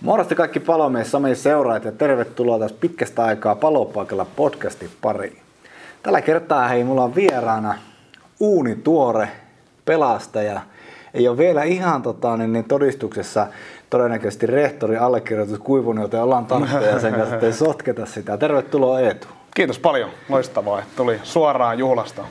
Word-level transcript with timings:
Morjesta 0.00 0.34
kaikki 0.34 0.60
palomies 0.60 1.10
Sami 1.10 1.34
seuraajat 1.34 1.84
ja 1.84 1.92
tervetuloa 1.92 2.58
taas 2.58 2.72
pitkästä 2.72 3.24
aikaa 3.24 3.54
palopaikalla 3.54 4.26
podcastin 4.36 4.90
pariin. 5.00 5.38
Tällä 6.02 6.20
kertaa 6.20 6.68
hei, 6.68 6.84
mulla 6.84 7.04
on 7.04 7.14
vieraana 7.14 7.74
uuni 8.40 8.76
tuore 8.76 9.28
pelastaja. 9.84 10.60
Ei 11.14 11.28
ole 11.28 11.38
vielä 11.38 11.62
ihan 11.62 12.02
tota, 12.02 12.36
niin, 12.36 12.52
niin 12.52 12.64
todistuksessa 12.64 13.46
todennäköisesti 13.90 14.46
rehtori 14.46 14.96
allekirjoitus 14.96 15.58
kuivunut, 15.58 16.02
joten 16.02 16.22
ollaan 16.22 16.46
tarkkoja 16.46 17.00
sen 17.00 17.14
kanssa, 17.14 17.34
ettei 17.34 17.52
sotketa 17.66 18.06
sitä. 18.06 18.36
Tervetuloa 18.36 19.00
Eetu. 19.00 19.26
Kiitos 19.54 19.78
paljon. 19.78 20.10
Loistavaa, 20.28 20.78
että 20.78 20.92
tuli 20.96 21.20
suoraan 21.22 21.78
juhlasta. 21.78 22.24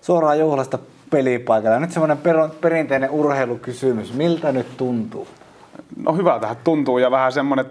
Suoraan 0.00 0.38
juhlasta 0.38 0.78
pelipaikalla. 1.10 1.78
Nyt 1.78 1.92
semmoinen 1.92 2.18
perinteinen 2.60 3.10
urheilukysymys. 3.10 4.12
Miltä 4.12 4.52
nyt 4.52 4.76
tuntuu? 4.76 5.28
No 5.96 6.12
hyvältä 6.12 6.56
tuntuu 6.64 6.98
ja 6.98 7.10
vähän 7.10 7.32
semmoinen, 7.32 7.66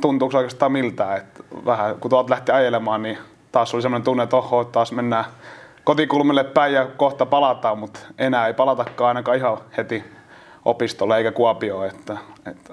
tuntuuko 0.00 0.36
oikeastaan 0.36 0.72
miltä, 0.72 1.16
että 1.16 1.44
vähän 1.64 1.96
kun 2.00 2.10
tuolta 2.10 2.30
lähti 2.30 2.52
ajelemaan, 2.52 3.02
niin 3.02 3.18
taas 3.52 3.74
oli 3.74 3.82
semmoinen 3.82 4.04
tunne, 4.04 4.22
että 4.22 4.36
oho, 4.36 4.64
taas 4.64 4.92
mennään 4.92 5.24
kotikulmille 5.84 6.44
päin 6.44 6.74
ja 6.74 6.86
kohta 6.96 7.26
palataan, 7.26 7.78
mutta 7.78 8.00
enää 8.18 8.46
ei 8.46 8.54
palatakaan 8.54 9.08
ainakaan 9.08 9.36
ihan 9.36 9.58
heti 9.76 10.04
opistolle 10.64 11.16
eikä 11.16 11.32
Kuopioon. 11.32 11.86
Että, 11.86 12.16
että 12.46 12.72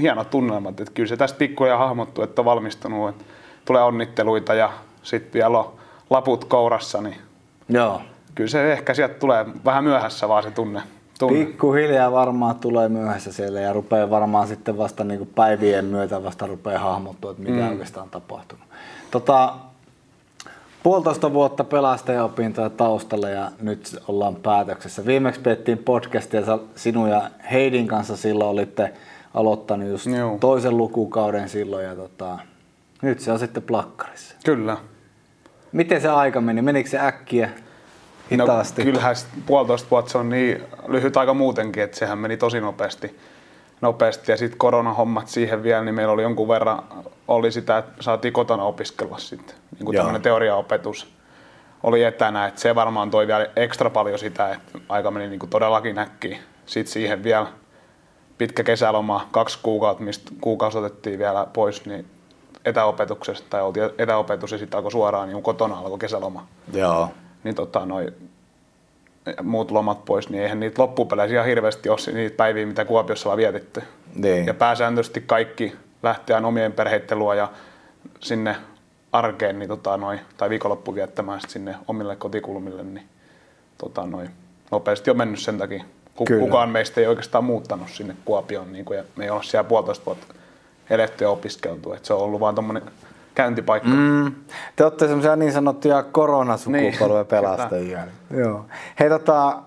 hieno 0.00 0.24
tunnelmat, 0.24 0.80
että 0.80 0.94
kyllä 0.94 1.08
se 1.08 1.16
tästä 1.16 1.38
pikkuja 1.38 1.78
hahmottuu, 1.78 2.24
että 2.24 2.40
on 2.40 2.44
valmistunut, 2.44 3.08
että 3.08 3.24
tulee 3.64 3.82
onnitteluita 3.82 4.54
ja 4.54 4.72
sitten 5.02 5.32
vielä 5.32 5.58
on 5.58 5.72
laput 6.10 6.44
kourassa, 6.44 7.00
niin 7.00 7.16
Joo. 7.68 8.02
kyllä 8.34 8.50
se 8.50 8.72
ehkä 8.72 8.94
sieltä 8.94 9.14
tulee 9.14 9.46
vähän 9.64 9.84
myöhässä 9.84 10.28
vaan 10.28 10.42
se 10.42 10.50
tunne. 10.50 10.82
Tunne. 11.18 11.44
Pikkuhiljaa 11.44 12.12
varmaan 12.12 12.56
tulee 12.56 12.88
myöhässä 12.88 13.32
siellä 13.32 13.60
ja 13.60 13.72
rupeaa 13.72 14.10
varmaan 14.10 14.48
sitten 14.48 14.78
vasta 14.78 15.04
niin 15.04 15.18
kuin 15.18 15.30
päivien 15.34 15.84
myötä 15.84 16.24
vasta 16.24 16.46
rupeaa 16.46 16.78
hahmottua, 16.78 17.30
että 17.30 17.42
mitä 17.42 17.62
mm. 17.62 17.68
oikeastaan 17.68 18.04
on 18.04 18.10
tapahtunut. 18.10 18.64
Tota, 19.10 19.54
puolitoista 20.82 21.32
vuotta 21.32 21.64
pelastajaopintoja 21.64 22.70
taustalla 22.70 23.28
ja 23.28 23.50
nyt 23.60 24.02
ollaan 24.08 24.36
päätöksessä. 24.36 25.06
Viimeksi 25.06 25.40
pettiin 25.40 25.78
podcastia 25.78 26.42
sinun 26.76 27.10
ja 27.10 27.30
Heidin 27.50 27.86
kanssa 27.88 28.16
silloin 28.16 28.50
olitte 28.50 28.92
aloittanut 29.34 29.88
just 29.88 30.06
Joo. 30.06 30.38
toisen 30.40 30.76
lukukauden 30.76 31.48
silloin 31.48 31.84
ja 31.84 31.96
tota, 31.96 32.38
nyt 33.02 33.20
se 33.20 33.32
on 33.32 33.38
sitten 33.38 33.62
plakkarissa. 33.62 34.34
Kyllä. 34.44 34.76
Miten 35.72 36.00
se 36.00 36.08
aika 36.08 36.40
meni? 36.40 36.62
Menikö 36.62 36.90
se 36.90 36.98
äkkiä? 36.98 37.50
No, 38.30 38.44
hitaasti? 38.44 38.82
No, 38.82 38.84
kyllähän 38.84 39.16
puolitoista 39.46 39.90
vuotta 39.90 40.10
se 40.10 40.18
on 40.18 40.28
niin 40.28 40.62
lyhyt 40.86 41.16
aika 41.16 41.34
muutenkin, 41.34 41.82
että 41.82 41.98
sehän 41.98 42.18
meni 42.18 42.36
tosi 42.36 42.60
nopeasti. 42.60 43.18
nopeasti. 43.80 44.32
Ja 44.32 44.36
sitten 44.36 44.58
koronahommat 44.58 45.28
siihen 45.28 45.62
vielä, 45.62 45.84
niin 45.84 45.94
meillä 45.94 46.12
oli 46.12 46.22
jonkun 46.22 46.48
verran 46.48 46.82
oli 47.28 47.52
sitä, 47.52 47.78
että 47.78 47.92
saatiin 48.00 48.32
kotona 48.32 48.62
opiskella 48.62 49.18
sitten. 49.18 49.56
Niin 49.78 49.84
kuin 49.84 49.96
tämmöinen 49.96 50.22
teoriaopetus 50.22 51.12
oli 51.82 52.04
etänä, 52.04 52.46
että 52.46 52.60
se 52.60 52.74
varmaan 52.74 53.10
toi 53.10 53.26
vielä 53.26 53.46
ekstra 53.56 53.90
paljon 53.90 54.18
sitä, 54.18 54.52
että 54.52 54.78
aika 54.88 55.10
meni 55.10 55.28
niin 55.28 55.38
kuin 55.38 55.50
todellakin 55.50 55.98
äkkiä. 55.98 56.38
Sitten 56.66 56.92
siihen 56.92 57.22
vielä 57.22 57.46
pitkä 58.38 58.64
kesäloma, 58.64 59.28
kaksi 59.30 59.58
kuukautta, 59.62 60.04
mistä 60.04 60.32
kuukausi 60.40 60.78
otettiin 60.78 61.18
vielä 61.18 61.46
pois, 61.52 61.86
niin 61.86 62.06
etäopetuksesta 62.64 63.46
tai 63.50 63.62
oltiin 63.62 63.90
etäopetus 63.98 64.52
ja 64.52 64.58
sitten 64.58 64.78
alkoi 64.78 64.92
suoraan 64.92 65.28
niin 65.28 65.42
kotona 65.42 65.78
alkoi 65.78 65.98
kesäloma. 65.98 66.46
Joo. 66.72 67.08
Niin 67.44 67.54
tota, 67.54 67.86
noi, 67.86 68.12
muut 69.42 69.70
lomat 69.70 70.04
pois, 70.04 70.28
niin 70.28 70.42
eihän 70.42 70.60
niitä 70.60 70.82
loppupeleissä 70.82 71.34
ihan 71.34 71.46
hirveästi 71.46 71.88
ole 71.88 72.14
niitä 72.14 72.36
päiviä, 72.36 72.66
mitä 72.66 72.84
Kuopiossa 72.84 73.30
on 73.30 73.36
vietetty. 73.36 73.82
Niin. 74.14 74.46
Ja 74.46 74.54
pääsääntöisesti 74.54 75.20
kaikki 75.20 75.76
lähteä 76.02 76.38
omien 76.38 76.72
perheiden 76.72 77.18
luo 77.18 77.34
ja 77.34 77.48
sinne 78.20 78.56
arkeen 79.12 79.58
niin 79.58 79.68
tota, 79.68 79.96
noi, 79.96 80.20
tai 80.36 80.50
viikonloppu 80.50 80.94
viettämään 80.94 81.40
sinne 81.48 81.74
omille 81.88 82.16
kotikulmille, 82.16 82.82
niin 82.82 83.08
tota, 83.78 84.06
noi, 84.06 84.26
nopeasti 84.70 85.10
on 85.10 85.16
mennyt 85.16 85.40
sen 85.40 85.58
takia. 85.58 85.84
Kukaan 86.38 86.70
meistä 86.70 87.00
ei 87.00 87.06
oikeastaan 87.06 87.44
muuttanut 87.44 87.88
sinne 87.90 88.16
Kuopioon, 88.24 88.72
niin 88.72 88.84
kuin, 88.84 88.96
ja 88.96 89.04
me 89.16 89.24
ei 89.24 89.30
ole 89.30 89.42
siellä 89.42 89.68
puolitoista 89.68 90.06
vuotta 90.06 90.34
eletty 90.90 91.24
ja 91.24 91.30
opiskeltu. 91.30 91.92
Et 91.92 92.04
se 92.04 92.14
on 92.14 92.20
ollut 92.20 92.40
vaan 92.40 92.54
tuommoinen 92.54 92.82
käyntipaikka. 93.38 93.88
Mm. 93.88 94.32
Te 94.76 94.84
olette 94.84 95.06
semmoisia 95.06 95.36
niin 95.36 95.52
sanottuja 95.52 96.02
koronasukupolven 96.02 97.16
niin. 97.16 97.26
pelastajia. 97.40 98.00
Joo. 98.36 98.64
Hei, 99.00 99.08
tota, 99.08 99.62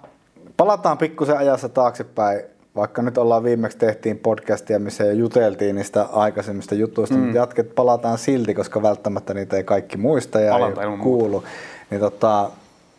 palataan 0.58 0.98
pikkusen 0.98 1.38
ajassa 1.38 1.70
taaksepäin. 1.70 2.42
Vaikka 2.76 3.02
nyt 3.02 3.18
ollaan 3.18 3.44
viimeksi 3.44 3.78
tehtiin 3.78 4.20
podcastia, 4.20 4.80
missä 4.80 5.04
jo 5.04 5.12
juteltiin 5.12 5.76
niistä 5.76 6.04
aikaisemmista 6.04 6.76
jutuista, 6.76 7.16
mm. 7.16 7.22
mutta 7.22 7.38
jatket 7.38 7.76
palataan 7.76 8.18
silti, 8.18 8.54
koska 8.54 8.82
välttämättä 8.82 9.34
niitä 9.34 9.58
ei 9.58 9.64
kaikki 9.64 9.98
muista 9.98 10.40
ja 10.40 10.52
Palata 10.52 10.82
ei 10.82 10.98
kuulu. 10.98 11.44
Niin 11.90 12.02
tota, 12.02 12.50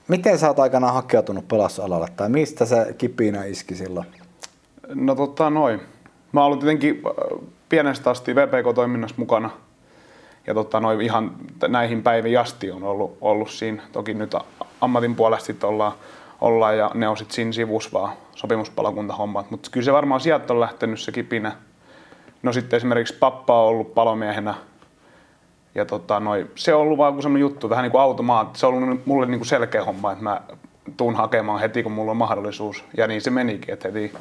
miten 0.09 0.39
sä 0.39 0.49
oot 0.49 0.59
aikanaan 0.59 0.95
hakeutunut 0.95 1.49
pelastusalalle 1.49 2.09
tai 2.17 2.29
mistä 2.29 2.67
se 2.67 2.95
kipinä 2.99 3.45
iski 3.45 3.75
silloin? 3.75 4.07
No 4.95 5.15
tota 5.15 5.51
noin. 5.51 5.81
Mä 6.33 6.41
oon 6.41 6.47
ollut 6.47 6.61
tietenkin 6.61 7.03
pienestä 7.69 8.11
asti 8.11 8.35
VPK-toiminnassa 8.35 9.17
mukana. 9.19 9.51
Ja 10.47 10.55
tota, 10.55 10.81
noin 10.81 11.01
ihan 11.01 11.33
näihin 11.69 12.03
päiviin 12.03 12.41
asti 12.41 12.71
on 12.71 12.85
ollut, 12.85 13.19
ollut 13.21 13.51
siinä. 13.51 13.83
Toki 13.93 14.15
nyt 14.15 14.35
ammatin 14.81 15.15
puolesta 15.15 15.47
sitten 15.47 15.69
ollaan, 15.69 15.93
ollaan 16.41 16.79
ja 16.79 16.91
ne 16.95 17.09
on 17.09 17.17
sitten 17.17 17.35
siinä 17.35 17.53
sivussa 17.53 17.91
vaan 17.93 18.13
sopimuspalokuntahommat. 18.35 19.51
Mutta 19.51 19.71
kyllä 19.71 19.85
se 19.85 19.93
varmaan 19.93 20.21
sieltä 20.21 20.53
on 20.53 20.61
lähtenyt 20.61 21.01
se 21.01 21.13
kipinä. 21.13 21.53
No 22.43 22.53
sitten 22.53 22.77
esimerkiksi 22.77 23.15
pappa 23.15 23.63
on 23.63 23.69
ollut 23.69 23.95
palomiehenä 23.95 24.55
ja 25.75 25.85
tota, 25.85 26.21
noi, 26.21 26.47
se 26.55 26.75
on 26.75 26.81
ollut 26.81 26.99
vaan 26.99 27.23
semmoinen 27.23 27.41
juttu, 27.41 27.71
vähän 27.71 27.83
niin 27.83 27.93
kuin. 27.93 28.47
Se 28.53 28.67
on 28.67 28.75
ollut 28.75 29.07
mulle 29.07 29.27
niin 29.27 29.39
kuin 29.39 29.49
selkeä 29.49 29.85
homma, 29.85 30.13
että 30.13 30.25
mä 30.25 30.41
tuun 30.97 31.15
hakemaan 31.15 31.61
heti, 31.61 31.83
kun 31.83 31.93
mulla 31.93 32.11
on 32.11 32.17
mahdollisuus. 32.17 32.85
Ja 32.97 33.07
niin 33.07 33.21
se 33.21 33.31
menikin, 33.31 33.75
että 33.75 33.89
heti 33.89 34.13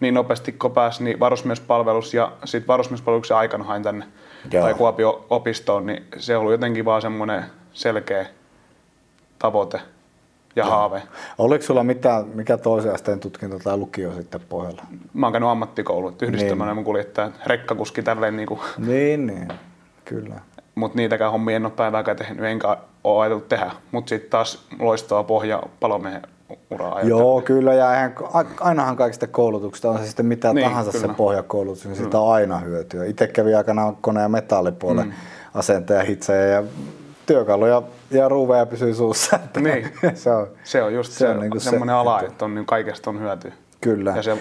niin 0.00 0.14
nopeasti 0.14 0.52
kun 0.52 0.70
pääsi 0.70 1.04
niin 1.04 1.20
varusmiespalvelus 1.20 2.14
ja 2.14 2.32
sitten 2.44 2.68
varusmiespalveluksen 2.68 3.36
aikana 3.36 3.64
hain 3.64 3.82
tänne 3.82 4.06
Joo. 4.52 4.62
tai 4.62 4.74
Kuopio 4.74 5.26
opistoon, 5.30 5.86
niin 5.86 6.04
se 6.16 6.36
oli 6.36 6.52
jotenkin 6.52 6.84
vaan 6.84 7.02
semmoinen 7.02 7.44
selkeä 7.72 8.26
tavoite 9.38 9.80
ja 10.56 10.64
Joo. 10.64 10.70
haave. 10.70 11.02
Oliko 11.38 11.64
sulla 11.64 11.84
mitään, 11.84 12.24
mikä 12.34 12.56
toisen 12.56 12.94
asteen 12.94 13.20
tutkinto 13.20 13.58
tai 13.58 13.76
lukio 13.76 14.12
sitten 14.12 14.40
pohjalla? 14.48 14.82
Mä 15.14 15.26
oon 15.26 15.32
käynyt 15.32 15.48
ammattikoulu, 15.50 16.08
että 16.08 16.26
yhdistelmänä 16.26 16.74
niin. 16.74 16.84
kuljettaja, 16.84 17.30
rekkakuski 17.46 18.02
tälleen 18.02 18.36
niin 18.36 18.46
kuin. 18.46 18.60
Niin, 18.78 19.26
niin, 19.26 19.48
kyllä. 20.04 20.34
Mutta 20.74 20.96
niitäkään 20.96 21.32
hommia 21.32 21.56
en 21.56 21.66
ole 21.66 21.72
päivääkään 21.76 22.16
tehnyt, 22.16 22.44
enkä 22.44 22.76
ole 23.04 23.22
ajatellut 23.22 23.48
tehdä. 23.48 23.70
Mutta 23.92 24.08
sitten 24.08 24.30
taas 24.30 24.66
loistava 24.78 25.24
pohja 25.24 25.62
palomiehen 25.80 26.22
uraa 26.70 27.02
Joo, 27.02 27.40
kyllä, 27.40 27.74
ja 27.74 27.94
eihän, 27.94 28.14
ainahan 28.60 28.96
kaikista 28.96 29.26
koulutuksista 29.26 29.90
on 29.90 29.98
se 29.98 30.06
sitten 30.06 30.26
mitä 30.26 30.52
niin, 30.52 30.68
tahansa 30.68 30.92
kyllä. 30.92 31.06
se 31.06 31.14
pohjakoulutus, 31.14 31.84
niin 31.84 31.96
siitä 31.96 32.20
on 32.20 32.32
aina 32.32 32.58
hyötyä. 32.58 33.04
Itse 33.04 33.26
kävin 33.26 33.56
aikanaan 33.56 33.96
kone- 33.96 34.20
ja 34.20 34.28
metallipuolen 34.28 35.06
mm. 35.06 35.12
asentaja, 35.54 36.02
hitsejä 36.02 36.46
ja 36.46 36.62
työkaluja 37.26 37.82
ja 38.10 38.28
ruuveja 38.28 38.66
pysyy 38.66 38.94
suussa. 38.94 39.36
Että 39.44 39.60
niin. 39.60 39.90
se, 40.14 40.30
on, 40.30 40.46
se 40.64 40.82
on 40.82 40.94
just 40.94 41.12
se, 41.12 41.18
se 41.18 41.28
on 41.28 41.40
niin 41.40 41.60
semmoinen 41.60 41.94
se, 41.94 41.98
ala, 41.98 42.20
että, 42.20 42.32
että 42.32 42.44
on, 42.44 42.54
niin 42.54 42.66
kaikesta 42.66 43.10
on 43.10 43.20
hyötyä. 43.20 43.52
Kyllä. 43.80 44.12
Ja 44.16 44.22
se, 44.22 44.38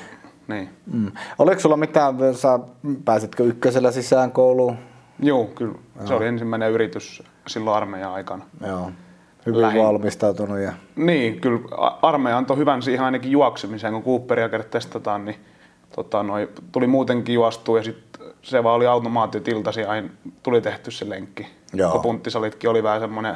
niin. 0.48 0.70
Mm. 0.94 1.12
Oliko 1.40 1.62
sulla 1.62 1.78
mitään, 1.78 2.16
sä 2.36 2.60
pääsitkö 3.06 3.44
ykkösellä 3.44 3.92
sisään 3.92 4.32
kouluun? 4.32 4.78
Joo, 5.20 5.46
kyllä. 5.46 5.78
Joo. 5.96 6.08
Se 6.08 6.14
oli 6.14 6.28
ensimmäinen 6.28 6.72
yritys 6.72 7.24
silloin 7.48 7.78
armeijan 7.78 8.12
aikana. 8.12 8.46
Joo 8.68 8.92
hyvin 9.46 9.62
lähin. 9.62 9.84
valmistautunut. 9.84 10.60
Ja... 10.60 10.74
Niin, 10.96 11.42
kyllä 11.42 11.60
armeija 12.02 12.38
antoi 12.38 12.58
hyvän 12.58 12.82
siihen 12.82 13.06
ainakin 13.06 13.32
juoksemiseen, 13.32 13.94
kun 13.94 14.04
Cooperia 14.04 14.50
kerran 14.50 14.70
testataan, 14.70 15.26
niin 15.26 15.36
tota, 15.96 16.24
noi, 16.24 16.50
tuli 16.72 16.88
muutenkin 16.88 17.36
juostua 17.36 17.78
ja 17.78 17.84
sitten 17.84 18.28
se 18.42 18.64
vaan 18.64 18.76
oli 18.76 18.88
automaatio 18.88 19.42
tiltasi 19.42 19.84
aina 19.84 20.10
tuli 20.44 20.62
tehty 20.62 20.92
se 20.92 21.10
lenkki. 21.10 21.48
Joo. 21.74 21.92
Kun 21.92 22.02
punttisalitkin 22.02 22.70
oli 22.70 22.84
vähän 22.84 23.02
semmoinen 23.02 23.36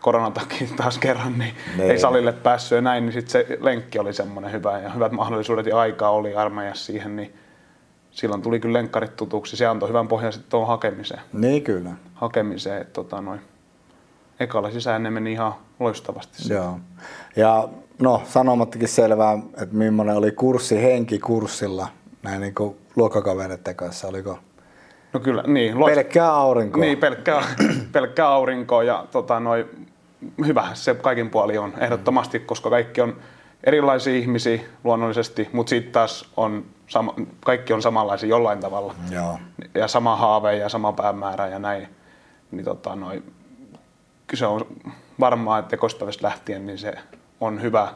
koronatakin 0.00 0.68
taas 0.76 0.98
kerran, 0.98 1.38
niin 1.38 1.54
ne. 1.76 1.84
ei 1.84 1.98
salille 1.98 2.32
päässyt 2.32 2.76
ja 2.76 2.82
näin, 2.82 3.04
niin 3.04 3.12
sitten 3.12 3.32
se 3.32 3.58
lenkki 3.60 3.98
oli 3.98 4.12
semmoinen 4.12 4.52
hyvä 4.52 4.78
ja 4.78 4.90
hyvät 4.90 5.12
mahdollisuudet 5.12 5.66
ja 5.66 5.78
aikaa 5.78 6.10
oli 6.10 6.34
armeijassa 6.34 6.84
siihen, 6.84 7.16
niin 7.16 7.34
silloin 8.10 8.42
tuli 8.42 8.60
kyllä 8.60 8.78
lenkkarit 8.78 9.16
tutuksi. 9.16 9.56
Se 9.56 9.66
antoi 9.66 9.88
hyvän 9.88 10.08
pohjan 10.08 10.32
sitten 10.32 10.50
tuohon 10.50 10.68
hakemiseen. 10.68 11.20
Niin 11.32 11.62
kyllä. 11.62 11.90
Hakemiseen, 12.14 12.80
että 12.80 12.92
tota, 12.92 13.20
noin 13.20 13.40
ekalla 14.40 14.70
sisään 14.70 15.02
ne 15.02 15.10
meni 15.10 15.32
ihan 15.32 15.54
loistavasti. 15.80 16.52
Joo. 16.52 16.78
Ja 17.36 17.68
no 17.98 18.22
sanomattakin 18.24 18.88
selvää, 18.88 19.38
että 19.62 19.74
millainen 19.76 20.16
oli 20.16 20.32
kurssi 20.32 20.82
henki 20.82 21.18
kurssilla 21.18 21.88
näin 22.22 22.40
niin 22.40 22.54
kuin 22.54 22.76
luokkakavereiden 22.96 23.74
kanssa, 23.74 24.08
oliko 24.08 24.38
No 25.12 25.20
kyllä, 25.20 25.42
niin. 25.46 25.80
Loist... 25.80 25.94
Pelkkää 25.94 26.32
aurinkoa. 26.32 26.80
Niin, 26.80 26.98
pelkkää, 26.98 27.42
pelkkää 27.92 28.28
aurinkoa 28.28 28.82
ja 28.82 29.06
tota, 29.10 29.40
noi, 29.40 29.68
hyvä 30.46 30.68
se 30.74 30.94
kaikin 30.94 31.30
puoli 31.30 31.58
on 31.58 31.72
ehdottomasti, 31.78 32.40
koska 32.40 32.70
kaikki 32.70 33.00
on 33.00 33.16
erilaisia 33.64 34.14
ihmisiä 34.14 34.60
luonnollisesti, 34.84 35.48
mutta 35.52 35.70
sitten 35.70 35.92
taas 35.92 36.30
on 36.36 36.64
sama, 36.86 37.14
kaikki 37.44 37.72
on 37.72 37.82
samanlaisia 37.82 38.28
jollain 38.28 38.60
tavalla. 38.60 38.94
Joo. 39.10 39.38
Ja 39.74 39.88
sama 39.88 40.16
haave 40.16 40.56
ja 40.56 40.68
sama 40.68 40.92
päämäärä 40.92 41.48
ja 41.48 41.58
näin. 41.58 41.88
Niin 42.50 42.64
tota, 42.64 42.96
noi, 42.96 43.22
se 44.34 44.46
on 44.46 44.66
varmaa, 45.20 45.58
että 45.58 45.76
ekospäivästä 45.76 46.26
lähtien 46.26 46.66
niin 46.66 46.78
se 46.78 46.94
on 47.40 47.62
hyvä 47.62 47.88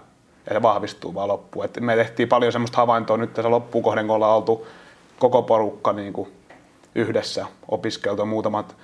ja 0.46 0.54
se 0.54 0.62
vahvistuu 0.62 1.14
vaan 1.14 1.28
loppuun. 1.28 1.64
Et 1.64 1.80
me 1.80 1.96
tehtiin 1.96 2.28
paljon 2.28 2.52
semmoista 2.52 2.76
havaintoa 2.76 3.16
nyt 3.16 3.34
tässä 3.34 3.50
loppukohden, 3.50 4.06
kun 4.06 4.16
ollaan 4.16 4.36
oltu 4.36 4.66
koko 5.18 5.42
porukka 5.42 5.92
niin 5.92 6.12
kuin 6.12 6.32
yhdessä 6.94 7.46
opiskeltu 7.68 8.26
muutamat 8.26 8.76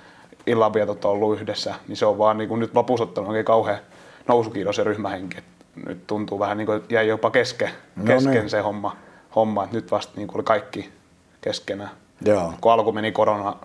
illanvietot 0.47 1.05
on 1.05 1.11
ollut 1.11 1.39
yhdessä, 1.39 1.75
niin 1.87 1.97
se 1.97 2.05
on 2.05 2.17
vaan 2.17 2.37
niin 2.37 2.49
kuin 2.49 2.59
nyt 2.59 2.75
lopussa 2.75 3.03
ottanut 3.03 3.29
oikein 3.29 3.45
kauhean 3.45 3.79
nousukiitos 4.27 4.75
se 4.75 4.83
ryhmähenki. 4.83 5.37
Et 5.37 5.45
nyt 5.85 6.07
tuntuu 6.07 6.39
vähän 6.39 6.57
niin 6.57 6.65
kuin 6.65 6.83
jäi 6.89 7.07
jopa 7.07 7.31
keske, 7.31 7.69
No 7.95 8.03
kesken 8.03 8.33
niin. 8.33 8.49
se 8.49 8.59
homma, 8.59 8.95
homma, 9.35 9.63
että 9.63 9.75
nyt 9.75 9.91
vasta 9.91 10.13
niin 10.15 10.27
kuin 10.27 10.37
oli 10.37 10.43
kaikki 10.43 10.89
keskenään. 11.41 11.89
Joo. 12.25 12.53
Kun 12.61 12.71
alku 12.71 12.91
meni 12.91 13.11
korona 13.11 13.55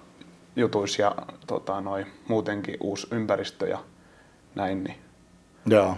jutuis 0.57 0.99
ja 0.99 1.15
tota, 1.47 1.81
noi, 1.81 2.07
muutenkin 2.29 2.77
uusi 2.81 3.07
ympäristö 3.11 3.69
ja 3.69 3.79
näin, 4.55 4.85
niin 4.85 4.97
Joo. 5.67 5.97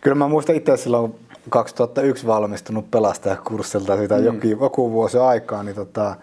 Kyllä 0.00 0.14
mä 0.14 0.28
muistan 0.28 0.56
itse 0.56 0.76
silloin 0.76 1.14
2001 1.48 2.26
valmistunut 2.26 2.90
pelastajakurssilta 2.90 3.96
siitä 3.96 4.18
mm. 4.18 4.24
jokin, 4.24 4.50
joku 4.50 4.92
vuosi 4.92 5.18
aikaa, 5.18 5.62
niin 5.62 5.74
tota, 5.74 6.16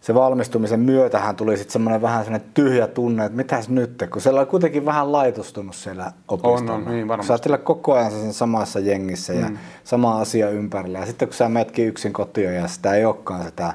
se 0.00 0.14
valmistumisen 0.14 0.80
myötähän 0.80 1.36
tuli 1.36 1.56
sitten 1.56 1.72
semmoinen 1.72 2.02
vähän 2.02 2.24
semmoinen 2.24 2.50
tyhjä 2.54 2.86
tunne, 2.86 3.24
että 3.24 3.36
mitäs 3.36 3.68
nyt, 3.68 4.04
kun 4.12 4.22
siellä 4.22 4.40
oli 4.40 4.46
kuitenkin 4.46 4.84
vähän 4.84 5.12
laitustunut 5.12 5.74
siellä 5.74 6.12
opistolla. 6.28 6.58
On, 6.58 6.70
on, 6.70 6.84
niin 6.84 7.08
varmasti. 7.08 7.28
Sä 7.28 7.34
oot 7.34 7.42
siellä 7.42 7.58
koko 7.58 7.94
ajan 7.94 8.10
sen 8.10 8.32
samassa 8.32 8.80
jengissä 8.80 9.32
ja 9.32 9.50
sama 9.84 10.20
asia 10.20 10.50
ympärillä. 10.50 10.98
Ja 10.98 11.06
sitten 11.06 11.28
kun 11.28 11.34
sä 11.34 11.48
menetkin 11.48 11.86
yksin 11.86 12.12
kotiin 12.12 12.54
ja 12.54 12.68
sitä 12.68 12.94
ei 12.94 13.04
olekaan 13.04 13.44
sitä 13.44 13.74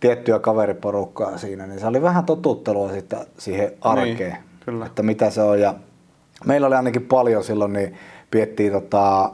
tiettyä 0.00 0.38
kaveriporukkaa 0.38 1.38
siinä, 1.38 1.66
niin 1.66 1.80
se 1.80 1.86
oli 1.86 2.02
vähän 2.02 2.24
totuttelua 2.24 2.92
sitten 2.92 3.18
siihen 3.38 3.72
arkeen, 3.80 4.32
Niin, 4.32 4.36
kyllä. 4.64 4.86
että 4.86 5.02
mitä 5.02 5.30
se 5.30 5.42
on. 5.42 5.60
Ja 5.60 5.74
meillä 6.46 6.66
oli 6.66 6.74
ainakin 6.74 7.02
paljon 7.06 7.44
silloin, 7.44 7.72
niin 7.72 7.94
piettiin 8.30 8.72
tota, 8.72 9.30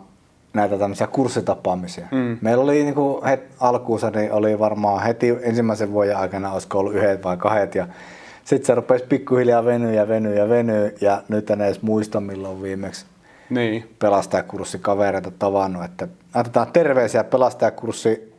näitä 0.55 0.79
tämmöisiä 0.79 1.07
kurssitapaamisia. 1.07 2.07
Mm. 2.11 2.39
Meillä 2.41 2.65
oli 2.65 2.85
niinku 2.85 3.23
het, 3.27 3.43
alkuunsa, 3.61 4.11
niin 4.11 4.33
oli 4.33 4.59
varmaan 4.59 5.03
heti 5.03 5.39
ensimmäisen 5.43 5.93
vuoden 5.93 6.17
aikana, 6.17 6.53
olisiko 6.53 6.79
ollut 6.79 6.95
yhdet 6.95 7.25
vai 7.25 7.37
kahdet. 7.37 7.75
Ja 7.75 7.87
sitten 8.45 8.67
se 8.67 8.75
rupesi 8.75 9.05
pikkuhiljaa 9.05 9.65
venyä 9.65 9.93
ja 9.93 10.09
venyä 10.09 10.35
ja 10.35 10.49
venyä. 10.49 10.91
Ja 11.01 11.23
nyt 11.29 11.51
en 11.51 11.61
edes 11.61 11.83
muista, 11.83 12.21
milloin 12.21 12.63
viimeksi 12.63 13.07
niin. 13.51 13.95
pelastajakurssikavereita 13.99 15.31
tavannut. 15.39 15.85
Että 15.85 16.09
otetaan 16.35 16.73
terveisiä 16.73 17.25
pelastajakurssi 17.25 18.35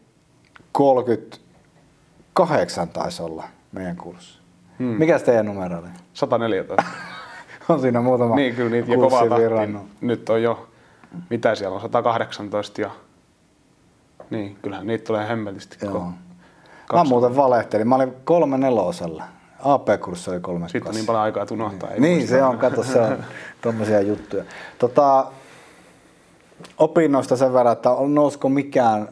38 2.38 2.88
taisi 2.90 3.24
olla 3.24 3.44
meidän 3.72 3.96
kurssi. 3.96 4.40
Hmm. 4.80 4.88
Mikä 4.88 5.20
teidän 5.20 5.46
numero 5.46 5.78
oli? 5.80 5.88
114. 6.14 6.84
On 7.70 7.82
siinä 7.82 8.02
muutama 8.02 8.36
niin, 8.36 8.56
kyllä 8.56 8.70
niitä 8.70 8.92
ja 8.92 8.98
kovaa 8.98 9.38
virannut. 9.38 9.84
Nyt 10.02 10.30
on 10.30 10.44
jo, 10.44 10.68
mitä 11.30 11.56
siellä 11.56 11.76
on, 11.76 11.82
118 11.82 12.82
ja 12.82 12.90
niin, 14.30 14.58
kyllähän 14.62 14.88
niitä 14.88 15.04
tulee. 15.06 15.28
Joo. 15.82 16.12
Ko- 16.94 16.96
Mä 16.98 17.04
muuten 17.04 17.36
valehtelin. 17.36 17.88
Mä 17.88 17.96
olin 17.96 18.14
kolme 18.24 18.58
nelosella. 18.58 19.24
AP-kurssi 19.60 20.32
oli 20.32 20.40
kolme 20.40 20.70
Sitten 20.70 20.90
on 20.90 20.96
niin 20.96 21.06
paljon 21.06 21.24
aikaa, 21.24 21.44
että 21.44 21.54
unohtaa. 21.54 21.90
Niin, 21.90 22.18
muista. 22.18 22.30
se 22.30 22.44
on, 22.44 22.58
kato, 22.58 22.84
se 22.84 23.02
on 23.02 23.18
tommosia 23.62 24.02
juttuja. 24.02 24.44
Tota, 24.80 25.26
opinnoista 26.78 27.36
sen 27.38 27.54
verran, 27.54 27.74
että 27.74 27.92
on- 27.92 28.16
nousko 28.16 28.50
mikään 28.50 29.10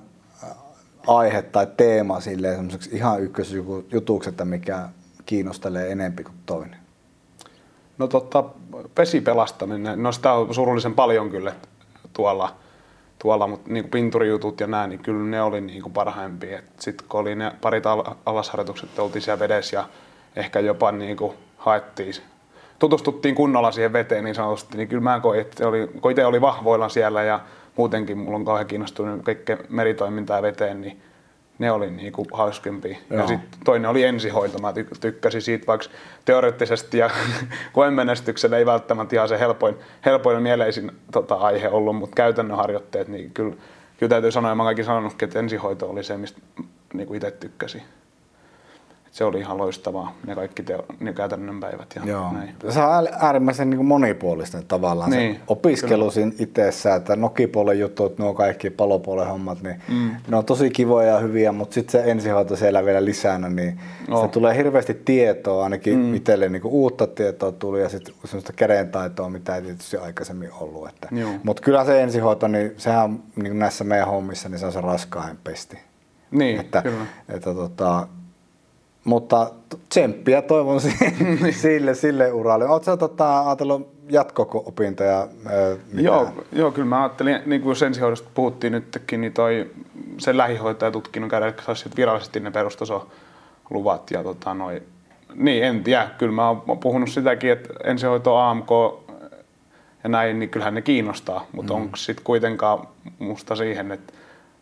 aihe 1.08 1.42
tai 1.42 1.68
teema 1.78 2.20
silleen 2.20 2.70
ihan 2.92 3.22
ykkösjutuksi, 3.22 4.30
että 4.30 4.46
mikä 4.46 4.90
kiinnostelee 5.26 5.92
enempi 5.92 6.24
kuin 6.24 6.36
toinen. 6.46 6.80
No 7.98 8.08
totta, 8.08 8.44
vesipelastaminen, 8.98 10.04
no 10.04 10.12
sitä 10.12 10.34
on 10.34 10.54
surullisen 10.54 10.94
paljon 10.94 11.30
kyllä 11.30 11.54
tuolla, 12.14 12.56
tuolla 13.20 13.48
mutta 13.48 13.72
niin 13.72 13.90
pinturijutut 13.90 14.60
ja 14.60 14.68
nämä, 14.68 14.88
niin 14.88 15.00
kyllä 15.00 15.24
ne 15.30 15.42
oli 15.42 15.62
niin 15.62 15.92
parhaimpia. 15.94 16.62
Sitten 16.80 17.08
kun 17.10 17.20
oli 17.20 17.36
ne 17.36 17.52
parit 17.62 17.86
al- 17.86 18.14
alasharjoitukset, 18.26 19.00
oltiin 19.00 19.22
siellä 19.22 19.40
vedessä 19.40 19.78
ja 19.78 19.90
ehkä 20.36 20.60
jopa 20.60 20.92
niin 20.92 21.18
kuin 21.18 21.34
haettiin, 21.58 22.14
tutustuttiin 22.80 23.36
kunnolla 23.36 23.72
siihen 23.72 23.94
veteen 23.94 24.24
niin 24.24 24.36
sanotusti, 24.36 24.78
niin 24.78 24.88
kyllä 24.88 25.04
mä 25.04 25.20
koin, 25.20 25.40
että 25.42 25.68
oli, 25.68 25.88
kun 26.02 26.12
itse 26.12 26.26
oli 26.26 26.42
vahvoilla 26.42 26.90
siellä 26.90 27.24
ja 27.24 27.40
muutenkin 27.78 28.18
mulla 28.18 28.38
on 28.38 28.46
kauhean 28.46 28.68
kiinnostunut 28.68 29.24
kaikkea 29.24 29.58
meritoimintaa 29.70 30.42
veteen, 30.42 30.82
niin 30.82 31.02
ne 31.60 31.72
oli 31.72 31.92
niinku 31.92 32.28
hauskimpia. 32.34 32.98
Joo. 33.10 33.22
Ja 33.22 33.28
sitten 33.28 33.60
toinen 33.66 33.90
oli 33.90 34.04
ensihoito. 34.04 34.60
Mä 34.60 34.72
ty- 34.72 35.00
tykkäsin 35.00 35.42
siitä, 35.42 35.68
vaikka 35.68 35.88
teoreettisesti 36.26 36.98
ja 36.98 37.10
koemenestyksellä 37.74 38.58
ei 38.58 38.66
välttämättä 38.66 39.16
ihan 39.16 39.30
se 39.30 39.40
helpoin, 39.40 39.76
helpoin 40.06 40.36
ja 40.36 40.42
mieleisin 40.42 40.92
tota, 41.12 41.36
aihe 41.36 41.70
ollut, 41.70 41.96
mutta 41.96 42.16
käytännön 42.16 42.58
harjoitteet, 42.58 43.08
niin 43.08 43.32
kyllä, 43.32 43.56
kyllä 43.98 44.10
täytyy 44.10 44.32
sanoa, 44.32 44.52
ja 44.52 44.56
mä 44.56 44.64
kaikki 44.64 44.84
sanonutkin, 44.84 45.28
että 45.28 45.40
ensihoito 45.40 45.90
oli 45.90 46.04
se, 46.04 46.18
mistä 46.18 46.42
niinku 46.94 47.14
itse 47.14 47.32
tykkäsin. 47.32 47.82
Se 49.16 49.24
oli 49.24 49.40
ihan 49.40 49.58
loistavaa, 49.58 50.16
ne 50.28 50.36
kaikki 50.36 50.64
teo, 50.64 50.86
ne 51.00 51.14
käytännön 51.14 51.60
päivät 51.60 51.94
ja 51.96 52.02
Joo. 52.06 52.34
näin. 52.34 52.56
Se 52.70 52.80
on 52.80 53.08
äärimmäisen 53.20 53.70
niin 53.70 53.86
monipuolista 53.86 54.62
tavallaan 54.68 55.12
Niin, 55.12 55.36
se 55.36 55.42
opiskelu 55.48 56.12
siinä 56.12 56.32
itsessään, 56.40 56.98
että 56.98 57.16
nokipuolen 57.16 57.80
jutut, 57.80 58.18
nuo 58.18 58.34
kaikki 58.34 58.70
palopuolen 58.70 59.28
hommat, 59.28 59.62
niin 59.62 59.76
mm. 59.88 60.16
ne 60.28 60.38
on 60.38 60.46
tosi 60.46 60.70
kivoja 60.70 61.08
ja 61.08 61.20
hyviä, 61.20 61.52
mutta 61.52 61.74
sitten 61.74 61.92
se 62.02 62.12
ensihoito 62.12 62.56
siellä 62.56 62.86
vielä 62.86 63.06
lisänä, 63.06 63.50
niin 63.50 63.80
Joo. 64.08 64.22
se 64.22 64.28
tulee 64.28 64.58
hirveästi 64.58 64.94
tietoa, 65.06 65.64
ainakin 65.64 66.00
mm. 66.00 66.14
itselle 66.16 66.50
niin 66.50 66.66
uutta 66.66 67.08
tietoa 67.08 67.52
tuli 67.52 67.82
ja 67.82 67.90
sitten 67.90 68.14
semmoista 68.26 68.54
kädentaitoa, 68.54 69.30
mitä 69.30 69.56
ei 69.56 69.62
tietysti 69.62 69.98
aikaisemmin 69.98 70.50
ollut. 70.60 70.90
Että. 70.90 71.10
Mutta 71.44 71.62
kyllä 71.62 71.86
se 71.86 72.02
ensihoito, 72.02 72.48
niin 72.48 72.74
sehän 72.78 73.04
on 73.04 73.24
niin 73.36 73.60
näissä 73.60 73.84
meidän 73.84 74.08
hommissa, 74.08 74.50
niin 74.50 74.60
se 74.60 74.66
on 74.66 74.72
se 74.72 74.82
raskain 74.82 75.38
pesti. 75.44 75.78
Niin, 76.32 76.60
Että, 76.60 76.82
kyllä. 76.82 77.06
että 77.30 77.54
tota, 77.54 78.08
mutta 79.06 79.52
tsemppiä 79.90 80.42
toivon 80.42 80.82
si- 80.82 80.98
sille, 81.62 81.94
sille 81.94 82.32
uralle. 82.32 82.68
Oletko 82.68 82.98
tota, 82.98 83.48
ajatellut 83.48 83.96
jatkoko 84.10 84.64
opintoja? 84.66 85.28
Joo, 85.94 86.28
joo, 86.52 86.72
kyllä 86.72 86.88
mä 86.88 87.04
ajattelin, 87.04 87.40
niin 87.46 87.62
kuin 87.62 87.72
jos 87.72 87.84
ensihoidosta 87.84 88.30
puhuttiin 88.34 88.74
nytkin, 88.74 89.22
niin 89.22 89.34
toi 89.34 89.72
sen 90.18 90.38
lähihoitajatutkinnon 90.38 91.30
käydä, 91.30 91.48
että 91.48 91.64
saisi 91.64 91.90
virallisesti 91.98 92.40
ne 92.40 92.52
perustasoluvat 92.52 94.12
ja 94.12 94.24
tota 94.24 94.54
noi, 94.54 94.82
niin 95.36 95.64
en 95.64 95.84
tiedä, 95.84 96.10
kyllä 96.18 96.32
mä 96.32 96.50
oon 96.50 96.80
puhunut 96.80 97.10
sitäkin, 97.10 97.52
että 97.52 97.70
ensihoito 97.84 98.36
AMK 98.36 98.70
ja 100.04 100.10
näin, 100.10 100.40
niin 100.40 100.50
kyllähän 100.50 100.74
ne 100.74 100.82
kiinnostaa, 100.82 101.46
mutta 101.52 101.74
mm. 101.74 101.82
onko 101.82 101.98
sitten 101.98 102.24
kuitenkaan 102.24 102.88
musta 103.20 103.56
siihen, 103.56 103.92
että 103.92 104.14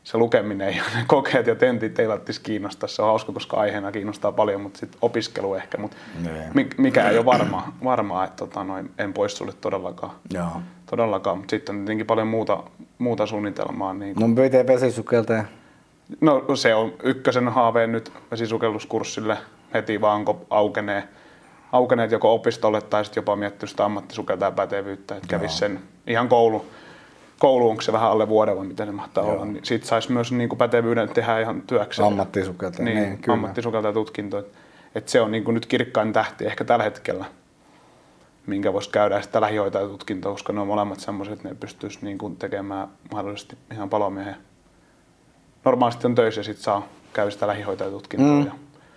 se 0.03 0.17
lukeminen 0.17 0.75
ja 0.75 0.83
ne 0.95 1.03
kokeet 1.07 1.47
ja 1.47 1.55
tentit 1.55 1.99
ei 1.99 2.07
välttämättä 2.07 2.43
kiinnosta. 2.43 2.87
Se 2.87 3.01
on 3.01 3.07
hauska, 3.07 3.31
koska 3.31 3.57
aiheena 3.57 3.91
kiinnostaa 3.91 4.31
paljon, 4.31 4.61
mutta 4.61 4.79
sitten 4.79 4.97
opiskelu 5.01 5.53
ehkä. 5.55 5.77
Mutta 5.77 5.97
Niin. 6.23 6.35
mi- 6.53 6.69
mikä 6.77 7.09
ei 7.09 7.17
ole 7.17 7.25
varmaa, 7.25 7.77
varmaa 7.83 8.23
että 8.23 8.35
tota, 8.35 8.63
noin, 8.63 8.91
en 8.97 9.13
poissulje 9.13 9.53
todellakaan. 9.61 10.11
Joo. 10.33 10.47
Todellakaan, 10.85 11.37
mutta 11.37 11.49
sitten 11.51 11.75
on 11.75 11.81
tietenkin 11.81 12.05
paljon 12.07 12.27
muuta, 12.27 12.63
muuta 12.97 13.25
suunnitelmaa. 13.25 13.93
Niin 13.93 14.19
Mun 14.19 14.35
piti 14.35 14.57
vesisukeltaja. 14.67 15.43
No 16.21 16.45
se 16.55 16.75
on 16.75 16.93
ykkösen 17.03 17.47
haaveen 17.49 17.91
nyt 17.91 18.11
vesisukelluskurssille 18.31 19.37
heti 19.73 20.01
vaan 20.01 20.25
kun 20.25 20.41
aukenee, 20.49 21.03
aukeneet 21.71 22.11
joko 22.11 22.33
opistolle 22.33 22.81
tai 22.81 23.05
sitten 23.05 23.21
jopa 23.21 23.35
miettinyt 23.35 23.69
sitä 23.69 23.85
ammattisukeltajan 23.85 24.53
pätevyyttä, 24.53 25.15
että 25.15 25.27
kävisi 25.27 25.57
sen 25.57 25.79
ihan 26.07 26.29
koulu, 26.29 26.65
koulu 27.43 27.69
onko 27.69 27.81
se 27.81 27.93
vähän 27.93 28.09
alle 28.11 28.29
vuoden 28.29 28.57
vai 28.57 28.65
miten 28.65 28.87
se 28.87 28.91
mahtaa 28.91 29.23
Joo. 29.23 29.33
olla, 29.33 29.45
niin 29.45 29.65
sitten 29.65 29.89
saisi 29.89 30.11
myös 30.11 30.31
niin 30.31 30.49
kuin 30.49 30.57
pätevyyden 30.57 31.09
tehdä 31.09 31.39
ihan 31.39 31.61
työkseen. 31.61 32.07
Ammattisukeltaja, 32.07 32.85
Niin, 32.85 32.97
niin, 32.97 33.17
kyllä. 33.17 33.33
ammattisukeltajatutkinto. 33.33 34.37
Et, 34.37 34.47
et 34.95 35.09
se 35.09 35.21
on 35.21 35.31
niin 35.31 35.43
kuin 35.43 35.55
nyt 35.55 35.65
kirkkain 35.65 36.13
tähti 36.13 36.45
ehkä 36.45 36.63
tällä 36.63 36.83
hetkellä, 36.83 37.25
minkä 38.47 38.73
voisi 38.73 38.89
käydä 38.89 39.21
sitä 39.21 39.41
lähihoitajatutkintoa, 39.41 40.31
koska 40.31 40.53
ne 40.53 40.61
on 40.61 40.67
molemmat 40.67 40.99
semmoiset, 40.99 41.33
että 41.33 41.49
ne 41.49 41.55
pystyisi 41.55 41.99
niin 42.01 42.17
kuin 42.17 42.35
tekemään 42.35 42.87
mahdollisesti 43.11 43.57
ihan 43.73 43.89
palomiehen. 43.89 44.35
Normaalisti 45.65 46.07
on 46.07 46.15
töissä 46.15 46.39
ja 46.39 46.43
sitten 46.43 46.63
saa 46.63 46.87
käydä 47.13 47.31
sitä 47.31 47.47
lähihoitajatutkintoa. 47.47 48.35
Mm, 48.35 48.45
ja 48.45 48.51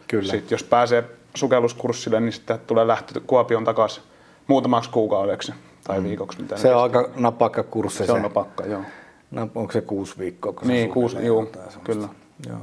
kyllä. 0.08 0.30
Sitten 0.30 0.54
jos 0.56 0.64
pääsee 0.64 1.04
sukelluskurssille, 1.34 2.20
niin 2.20 2.32
sitten 2.32 2.58
tulee 2.66 2.86
lähtö 2.86 3.20
Kuopion 3.26 3.64
takaisin 3.64 4.02
muutamaksi 4.46 4.90
kuukaudeksi 4.90 5.54
tai 5.86 6.02
viikoksi. 6.02 6.42
Mitä. 6.42 6.56
Se 6.56 6.74
on 6.74 6.82
aika 6.82 7.10
napakka 7.16 7.62
kurssi. 7.62 8.06
se 8.06 8.12
on 8.12 8.22
napakka, 8.22 8.66
joo. 8.66 8.82
No, 9.30 9.48
onko 9.54 9.72
se 9.72 9.80
kuusi 9.80 10.18
viikkoa? 10.18 10.52
kun 10.52 10.66
se 10.66 10.72
Niin, 10.72 10.90
kuusi, 10.90 11.26
juu, 11.26 11.52
kyllä. 11.84 12.08
Joo. 12.48 12.58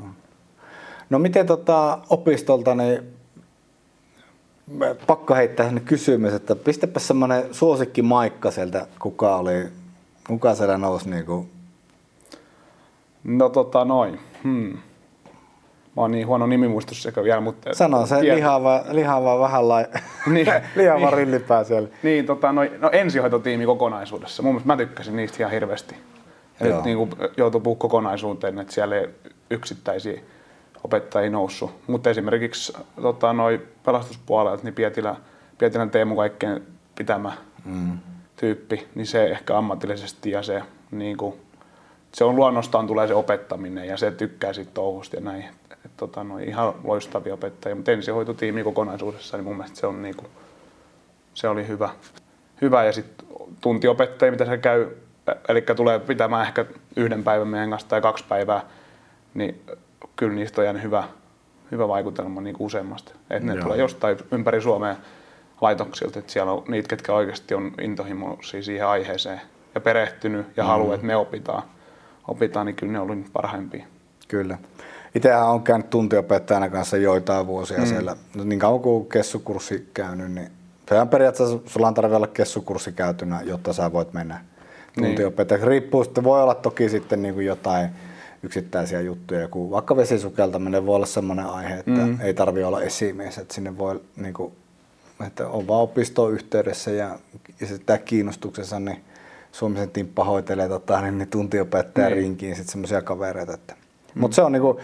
No 1.10 1.20
miten 1.20 1.48
tota, 1.48 2.00
opistolta, 2.10 2.76
niin 2.76 3.04
pakko 5.08 5.36
heittää 5.36 5.66
sinne 5.66 5.82
kysymys, 5.82 6.34
että 6.34 6.56
pistäpä 6.56 7.00
semmoinen 7.00 7.54
suosikki 7.54 8.02
maikka 8.02 8.52
sieltä, 8.52 8.88
kuka 9.00 9.36
oli, 9.36 9.68
kuka 10.28 10.56
siellä 10.56 10.78
nousi 10.78 11.10
niinku, 11.10 11.48
No 13.24 13.50
tota 13.50 13.86
noin. 13.86 14.20
Hmm. 14.44 14.78
Mä 15.96 16.02
oon 16.02 16.12
niin 16.12 16.28
huono 16.28 16.48
nimimuistus 16.48 17.04
sekä 17.04 17.24
vielä, 17.24 17.42
mutta... 17.42 17.74
Sano 17.74 18.06
se 18.06 18.16
tiedät- 18.16 18.36
lihava, 18.36 18.84
lihava 18.92 19.40
vähän 19.40 19.70
lai... 19.70 19.86
Niin. 20.34 20.48
lihava 20.76 21.00
Niin. 21.00 21.14
rillipää 21.14 21.64
siellä. 21.64 21.90
Niin, 22.04 22.26
tota, 22.26 22.52
no, 22.52 22.62
no 22.80 22.90
ensihoitotiimi 22.92 23.66
kokonaisuudessa. 23.66 24.44
Mun 24.44 24.52
mielestä 24.52 24.68
mä 24.68 24.78
tykkäsin 24.78 25.16
niistä 25.16 25.38
ihan 25.40 25.52
hirveästi. 25.52 25.96
Ja 26.60 26.68
Joo. 26.68 26.76
nyt 26.76 26.86
niin 26.86 27.32
joutuu 27.38 27.62
puhua 27.62 27.78
kokonaisuuteen, 27.78 28.60
että 28.60 28.74
siellä 28.74 28.96
ei 28.96 29.10
yksittäisiä 29.50 30.22
opettajia 30.84 31.30
noussut. 31.30 31.72
Mutta 31.88 32.10
esimerkiksi 32.10 32.74
tota, 33.02 33.34
noi 33.34 33.62
pelastuspuolelta, 33.86 34.64
niin 34.64 34.74
Pietilä, 34.74 35.16
Pietilän 35.58 35.90
Teemu 35.90 36.16
kaikkein 36.16 36.64
pitämä 36.96 37.34
mm. 37.66 37.98
tyyppi, 38.36 38.88
niin 38.96 39.08
se 39.08 39.26
ehkä 39.26 39.58
ammatillisesti 39.58 40.32
ja 40.32 40.44
se, 40.44 40.62
niin 40.92 41.18
kuin, 41.18 41.36
se 42.14 42.24
on 42.24 42.36
luonnostaan 42.36 42.88
tulee 42.88 43.08
se 43.08 43.14
opettaminen 43.14 43.88
ja 43.88 43.98
se 43.98 44.12
tykkää 44.12 44.54
siitä 44.54 44.72
touhusta 44.74 45.16
ja 45.16 45.22
näin. 45.22 45.46
Et, 45.86 45.92
et, 45.92 45.98
tota, 45.98 46.24
no, 46.24 46.38
ihan 46.38 46.74
loistavia 46.84 47.34
opettajia, 47.34 47.76
mutta 47.76 47.92
ensihoitotiimi 47.92 48.64
kokonaisuudessa, 48.64 49.38
niin 49.38 49.46
mun 49.46 49.58
mielestä 49.58 49.80
se 49.80 49.88
on 49.88 50.02
niin 50.02 50.16
kuin, 50.16 50.28
se 51.34 51.48
oli 51.48 51.68
hyvä. 51.68 51.90
hyvä. 52.62 52.84
Ja 52.84 52.92
sitten 52.92 53.28
tuntiopettaja, 53.62 54.32
mitä 54.32 54.46
se 54.46 54.58
käy, 54.58 54.88
eli 55.48 55.62
tulee 55.76 56.00
pitämään 56.00 56.48
ehkä 56.48 56.66
yhden 56.96 57.24
päivän 57.24 57.48
meidän 57.48 57.70
kanssa 57.70 57.90
tai 57.90 58.02
kaksi 58.02 58.26
päivää, 58.30 58.62
niin 59.34 59.62
kyllä 60.16 60.34
niistä 60.34 60.62
on 60.62 60.66
jäänyt 60.66 60.84
hyvä, 60.84 61.04
hyvä 61.72 61.88
vaikutelma 61.88 62.42
niin 62.42 62.56
kuin 62.56 62.66
useammasta. 62.66 63.12
Että 63.30 63.48
ne 63.48 63.54
Joo. 63.54 63.64
tulee 63.64 63.78
jostain 63.78 64.18
ympäri 64.32 64.62
Suomea 64.62 64.96
laitoksilta, 65.62 66.20
että 66.20 66.32
siellä 66.32 66.52
on 66.52 66.64
niitä, 66.68 66.88
ketkä 66.88 67.14
oikeasti 67.14 67.54
on 67.54 67.72
intohimoisia 67.82 68.64
siihen 68.64 68.88
aiheeseen 68.88 69.42
ja 69.76 69.82
perehtynyt 69.82 70.48
ja 70.58 70.64
mm. 70.64 70.68
haluaa, 70.68 70.96
että 70.96 71.08
me 71.08 71.16
opitaan, 71.16 71.64
opitaan, 72.28 72.66
niin 72.66 72.76
kyllä 72.76 72.94
ne 72.94 73.00
oli 73.00 73.26
parhaimpia. 73.34 73.86
Kyllä. 74.28 74.58
Itsehän 75.16 75.48
on 75.48 75.64
käynyt 75.64 75.90
tuntiopettajana 75.90 76.70
kanssa 76.70 76.98
joitain 76.98 77.48
vuosia 77.48 77.78
mm. 77.78 77.86
siellä. 77.86 78.16
No, 78.36 78.44
niin 78.44 78.60
kauan 78.60 78.82
kuin 78.82 79.10
kessukurssi 79.10 79.90
käynyt, 79.94 80.32
niin 80.32 80.52
sehän 80.90 81.10
periaatteessa 81.10 81.60
sulla 81.66 81.88
on 81.88 81.94
tarvitse 81.94 82.16
olla 82.16 82.28
kessukurssi 82.28 82.92
käytynä, 82.92 83.42
jotta 83.42 83.74
sä 83.74 83.94
voit 83.94 84.14
mennä 84.14 84.42
tuntiopettajaksi. 84.98 85.68
Riippuu 85.70 86.04
sitten, 86.04 86.24
voi 86.24 86.44
olla 86.44 86.56
toki 86.56 86.90
sitten 86.90 87.22
niin 87.22 87.34
kuin 87.34 87.46
jotain 87.46 87.90
yksittäisiä 88.44 89.02
juttuja, 89.02 89.42
joku 89.42 89.72
vaikka 89.72 89.96
vesisukeltaminen 89.98 90.86
voi 90.86 90.96
olla 90.96 91.06
semmoinen 91.06 91.46
aihe, 91.46 91.74
että 91.76 91.92
mm. 91.92 92.22
ei 92.22 92.34
tarvi 92.34 92.64
olla 92.64 92.82
esimies, 92.82 93.38
että 93.38 93.54
sinne 93.54 93.78
voi 93.78 94.02
niin 94.16 94.34
kuin, 94.34 94.54
että 95.28 95.48
on 95.48 95.68
vaan 95.68 95.82
opistoon 95.82 96.34
yhteydessä 96.34 96.92
ja, 96.92 97.20
ja 97.62 97.68
sitä 97.68 97.98
kiinnostuksessa, 97.98 98.80
niin 98.80 99.04
Suomisen 99.52 99.90
timppa 99.90 100.24
hoitelee 100.24 100.70
tota, 100.70 101.02
niin, 101.02 101.18
niin 101.18 101.30
tuntiopettajan 101.30 102.12
Niin. 102.12 102.22
rinkiin 102.22 102.56
sitten 102.56 102.72
semmoisia 102.72 103.02
kavereita. 103.02 103.54
Että. 103.54 103.76
Mutta 104.16 104.36
se 104.36 104.42
on 104.42 104.52
niinku, 104.52 104.80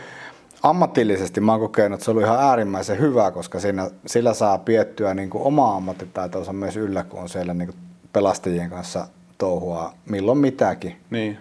ammatillisesti 0.64 1.42
mä 1.42 1.52
oon 1.52 1.62
kokenut, 1.62 1.98
että 1.98 2.06
se 2.06 2.12
oli 2.12 2.22
ihan 2.22 2.40
äärimmäisen 2.40 3.00
hyvä, 3.00 3.32
koska 3.32 3.60
siinä, 3.60 3.90
sillä 4.06 4.34
saa 4.34 4.58
piettyä 4.58 5.14
niinku 5.14 5.48
omaa 5.48 5.76
ammattitaitonsa 5.76 6.54
myös 6.54 6.78
yllä, 6.78 7.04
kun 7.04 7.20
on 7.20 7.30
siellä 7.30 7.54
niinku 7.54 7.76
pelastajien 8.14 8.70
kanssa 8.70 9.08
touhua 9.38 9.94
milloin 10.10 10.38
mitäkin. 10.38 10.96
Niin. 11.10 11.38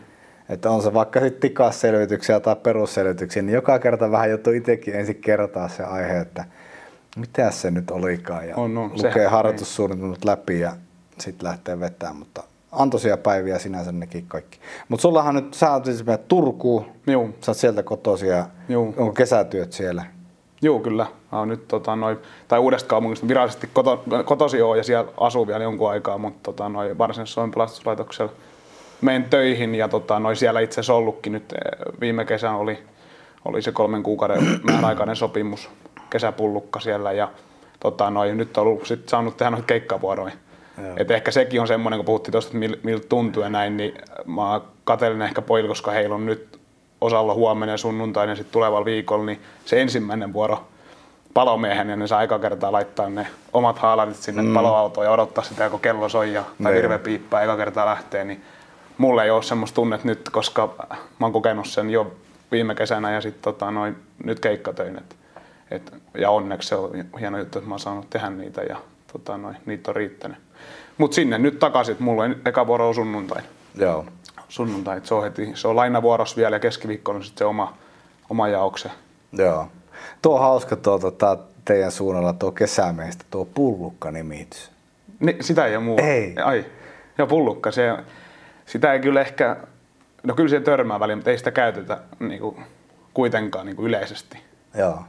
Että 0.48 0.70
on 0.70 0.82
se 0.82 0.94
vaikka 0.94 1.20
sitten 1.20 1.40
tikasselvityksiä 1.40 2.40
tai 2.40 2.56
perusselvityksiä, 2.56 3.42
niin 3.42 3.54
joka 3.54 3.78
kerta 3.78 4.10
vähän 4.10 4.30
joutuu 4.30 4.52
itsekin 4.52 4.94
ensin 4.94 5.16
kertaa 5.16 5.68
se 5.68 5.82
aihe, 5.84 6.18
että 6.20 6.44
mitä 7.16 7.50
se 7.50 7.70
nyt 7.70 7.90
olikaan. 7.90 8.48
Ja 8.48 8.56
On, 8.56 8.78
on. 8.78 8.90
lukee 8.92 9.12
Sehän- 9.12 9.30
harjoitussuunnitelmat 9.30 10.24
läpi 10.24 10.60
ja 10.60 10.72
sitten 11.18 11.48
lähtee 11.48 11.80
vetämään. 11.80 12.16
Mutta 12.16 12.42
antoisia 12.72 13.16
päiviä 13.16 13.58
sinänsä 13.58 13.92
nekin 13.92 14.24
kaikki. 14.28 14.58
Mutta 14.88 15.02
sullahan 15.02 15.34
nyt, 15.34 15.54
sä 15.54 15.72
oot 15.72 15.84
siis 15.84 16.04
Turkuun, 16.28 16.84
Juu. 17.06 17.34
sä 17.40 17.50
oot 17.50 17.58
sieltä 17.58 17.82
kotoisin 17.82 18.28
ja 18.28 18.46
Juu. 18.68 18.94
onko 18.96 19.12
kesätyöt 19.12 19.72
siellä? 19.72 20.04
Joo, 20.62 20.78
kyllä. 20.78 21.06
Mä 21.32 21.38
oon 21.38 21.48
nyt 21.48 21.68
tota, 21.68 21.96
noi, 21.96 22.18
tai 22.48 22.58
uudesta 22.58 22.88
kaupungista 22.88 23.28
virallisesti 23.28 23.70
koto, 23.72 24.04
kotosi 24.24 24.62
on 24.62 24.76
ja 24.76 24.84
siellä 24.84 25.12
asuu 25.20 25.46
vielä 25.46 25.62
jonkun 25.62 25.90
aikaa, 25.90 26.18
mutta 26.18 26.38
tota, 26.42 26.68
noi, 26.68 26.98
varsinaisessa 26.98 27.34
Suomen 27.34 27.50
pelastuslaitoksella 27.50 28.32
menen 29.00 29.24
töihin 29.24 29.74
ja 29.74 29.88
tota, 29.88 30.18
noi, 30.18 30.36
siellä 30.36 30.60
itse 30.60 30.74
asiassa 30.74 30.94
ollutkin 30.94 31.32
nyt 31.32 31.52
eh, 31.52 31.58
viime 32.00 32.24
kesän 32.24 32.54
oli, 32.54 32.78
oli 33.44 33.62
se 33.62 33.72
kolmen 33.72 34.02
kuukauden 34.02 34.38
määräaikainen 34.70 35.16
sopimus 35.16 35.70
kesäpullukka 36.10 36.80
siellä 36.80 37.12
ja 37.12 37.28
tota, 37.80 38.10
noi, 38.10 38.34
nyt 38.34 38.56
on 38.56 38.62
ollut 38.62 38.86
sit 38.86 39.08
saanut 39.08 39.36
tehdä 39.36 39.50
noita 39.50 39.66
keikkavuoroja. 39.66 40.34
Et 40.96 41.10
ehkä 41.10 41.30
sekin 41.30 41.60
on 41.60 41.68
semmoinen, 41.68 41.98
kun 41.98 42.06
puhuttiin 42.06 42.32
tuosta, 42.32 42.48
että 42.58 42.66
mil- 42.66 42.80
miltä 42.82 43.06
tuntuu 43.08 43.42
ja 43.42 43.48
näin, 43.48 43.76
niin 43.76 43.94
mä 44.26 44.60
katselen 44.84 45.22
ehkä 45.22 45.42
pojilla, 45.42 45.68
koska 45.68 45.90
heillä 45.90 46.14
on 46.14 46.26
nyt 46.26 46.60
osalla 47.00 47.34
huomenna 47.34 47.72
ja 47.72 47.76
sunnuntaina 47.78 48.32
ja 48.32 48.36
sitten 48.36 48.52
tulevalla 48.52 48.84
viikolla, 48.84 49.24
niin 49.24 49.40
se 49.64 49.80
ensimmäinen 49.80 50.32
vuoro 50.32 50.64
palomiehen 51.34 51.88
ja 51.88 51.96
ne 51.96 52.06
saa 52.06 52.18
aika 52.18 52.38
kertaa 52.38 52.72
laittaa 52.72 53.08
ne 53.10 53.26
omat 53.52 53.78
haalarit 53.78 54.16
sinne 54.16 54.42
mm. 54.42 54.54
paloautoon 54.54 55.06
ja 55.06 55.12
odottaa 55.12 55.44
sitä, 55.44 55.70
kun 55.70 55.80
kello 55.80 56.08
soi 56.08 56.32
ja, 56.32 56.42
tai 56.62 56.72
Niin. 56.72 56.82
virve 56.82 56.98
piippää 56.98 57.42
eka 57.42 57.56
kertaa 57.56 57.86
lähtee, 57.86 58.24
niin 58.24 58.42
mulla 58.98 59.24
ei 59.24 59.30
ole 59.30 59.42
semmoista 59.42 59.74
tunnetta 59.74 60.08
nyt, 60.08 60.28
koska 60.30 60.74
mä 60.88 61.26
oon 61.26 61.32
kokenut 61.32 61.66
sen 61.66 61.90
jo 61.90 62.12
viime 62.52 62.74
kesänä 62.74 63.12
ja 63.12 63.20
sitten 63.20 63.42
tota, 63.42 63.70
noin, 63.70 63.96
nyt 64.24 64.40
keikkatöin. 64.40 64.96
Et, 64.98 65.16
et, 65.70 65.92
ja 66.18 66.30
onneksi 66.30 66.68
se 66.68 66.74
on 66.74 66.90
hieno 67.20 67.38
juttu, 67.38 67.58
että 67.58 67.68
mä 67.68 67.74
oon 67.74 67.80
saanut 67.80 68.10
tehdä 68.10 68.30
niitä 68.30 68.62
ja 68.62 68.76
tota, 69.12 69.38
noin, 69.38 69.56
niitä 69.66 69.90
on 69.90 69.96
riittänyt. 69.96 70.36
Mutta 70.98 71.14
sinne 71.14 71.38
nyt 71.38 71.58
takaisin, 71.58 71.92
että 71.92 72.04
mulla 72.04 72.22
on 72.22 72.36
eka 72.44 72.66
vuoro 72.66 72.88
on 72.88 72.94
sunnuntai. 72.94 73.42
Joo. 73.74 74.06
Sunnuntai, 74.48 75.00
se 75.04 75.14
on 75.14 75.22
heti, 75.22 75.50
se 75.54 75.68
on 75.68 75.76
lainavuoros 75.76 76.36
vielä 76.36 76.56
ja 76.56 76.60
keskiviikkona 76.60 77.16
on 77.16 77.24
sitten 77.24 77.38
se 77.38 77.44
oma, 77.44 77.76
oma 78.30 78.48
jaokse. 78.48 78.90
Joo. 79.32 79.68
Tuo 80.22 80.34
on 80.34 80.40
hauska 80.40 80.76
tuo 80.76 80.98
tota, 80.98 81.38
teidän 81.64 81.90
suunnalla 81.90 82.32
tuo 82.32 82.52
kesämeistä, 82.52 83.24
tuo 83.30 83.44
pullukka-nimitys. 83.44 84.70
Ni, 85.20 85.36
sitä 85.40 85.66
ei 85.66 85.76
ole 85.76 85.84
muu. 85.84 85.98
Ei. 86.02 86.34
Ai. 86.44 86.64
Ja 87.18 87.26
pullukka, 87.26 87.70
se, 87.70 87.96
sitä 88.66 88.92
ei 88.92 89.00
kyllä 89.00 89.20
ehkä, 89.20 89.56
no 90.22 90.34
kyllä 90.34 90.48
se 90.48 90.60
törmää 90.60 91.00
väliin, 91.00 91.18
mutta 91.18 91.30
ei 91.30 91.38
sitä 91.38 91.50
käytetä 91.50 91.98
niin 92.20 92.40
kuin, 92.40 92.56
kuitenkaan 93.14 93.66
niin 93.66 93.76
kuin 93.76 93.86
yleisesti. 93.86 94.38
Joo. 94.74 95.02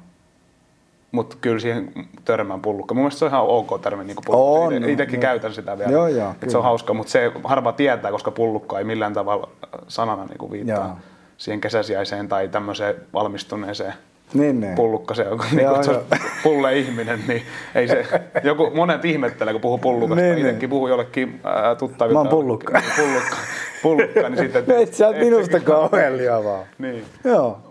Mutta 1.11 1.35
kyllä 1.41 1.59
siihen 1.59 1.91
törmään 2.25 2.61
pullukka. 2.61 2.93
Mun 2.93 3.03
mielestä 3.03 3.19
se 3.19 3.25
on 3.25 3.31
ihan 3.31 3.41
ok 3.47 3.81
termi 3.81 4.03
niin 4.03 4.17
pullukka. 4.25 4.65
On, 4.75 4.89
itekin 4.89 5.13
joo. 5.15 5.21
käytän 5.21 5.53
sitä 5.53 5.77
vielä. 5.77 5.91
Joo, 5.91 6.07
joo, 6.07 6.33
Et 6.43 6.49
se 6.49 6.57
on 6.57 6.63
hauska, 6.63 6.93
mutta 6.93 7.11
se 7.11 7.31
harva 7.43 7.71
tietää, 7.71 8.11
koska 8.11 8.31
pullukka 8.31 8.77
ei 8.79 8.83
millään 8.83 9.13
tavalla 9.13 9.49
äh, 9.63 9.79
sanana 9.87 10.25
niin 10.25 10.37
kuin 10.37 10.51
viittaa 10.51 10.75
Joo. 10.77 10.97
siihen 11.37 11.61
kesäsiäiseen 11.61 12.27
tai 12.27 12.47
tämmöiseen 12.47 12.95
valmistuneeseen 13.13 13.93
Niin, 14.33 14.59
niin. 14.59 14.75
pullukka 14.75 15.13
se 15.13 15.27
on, 15.29 15.39
niin 15.51 15.61
Joo, 15.63 15.81
pulle 16.43 16.77
ihminen, 16.77 17.19
niin 17.27 17.41
ei 17.75 17.87
se, 17.87 18.05
joku, 18.43 18.71
monet 18.75 19.05
ihmettelee, 19.05 19.53
kun 19.53 19.61
puhuu 19.61 19.77
pullukasta, 19.77 20.15
Niin, 20.15 20.35
niin, 20.35 20.43
niin. 20.43 20.47
itsekin 20.47 20.69
puhuu 20.69 20.87
jollekin 20.87 21.39
ää, 21.43 21.75
tuttaville. 21.75 22.13
Mä 22.13 22.19
oon 22.19 22.29
pullukka. 22.29 22.81
Pullukka, 22.97 23.35
pullukka 23.83 24.29
niin 24.29 24.37
sitten... 24.37 24.63
Et 24.81 24.93
sä 24.93 25.07
oot 25.07 25.17
minusta 25.17 25.59
kauhean 25.59 26.17
liavaa. 26.17 26.65
Niin. 26.77 27.03
Joo. 27.23 27.68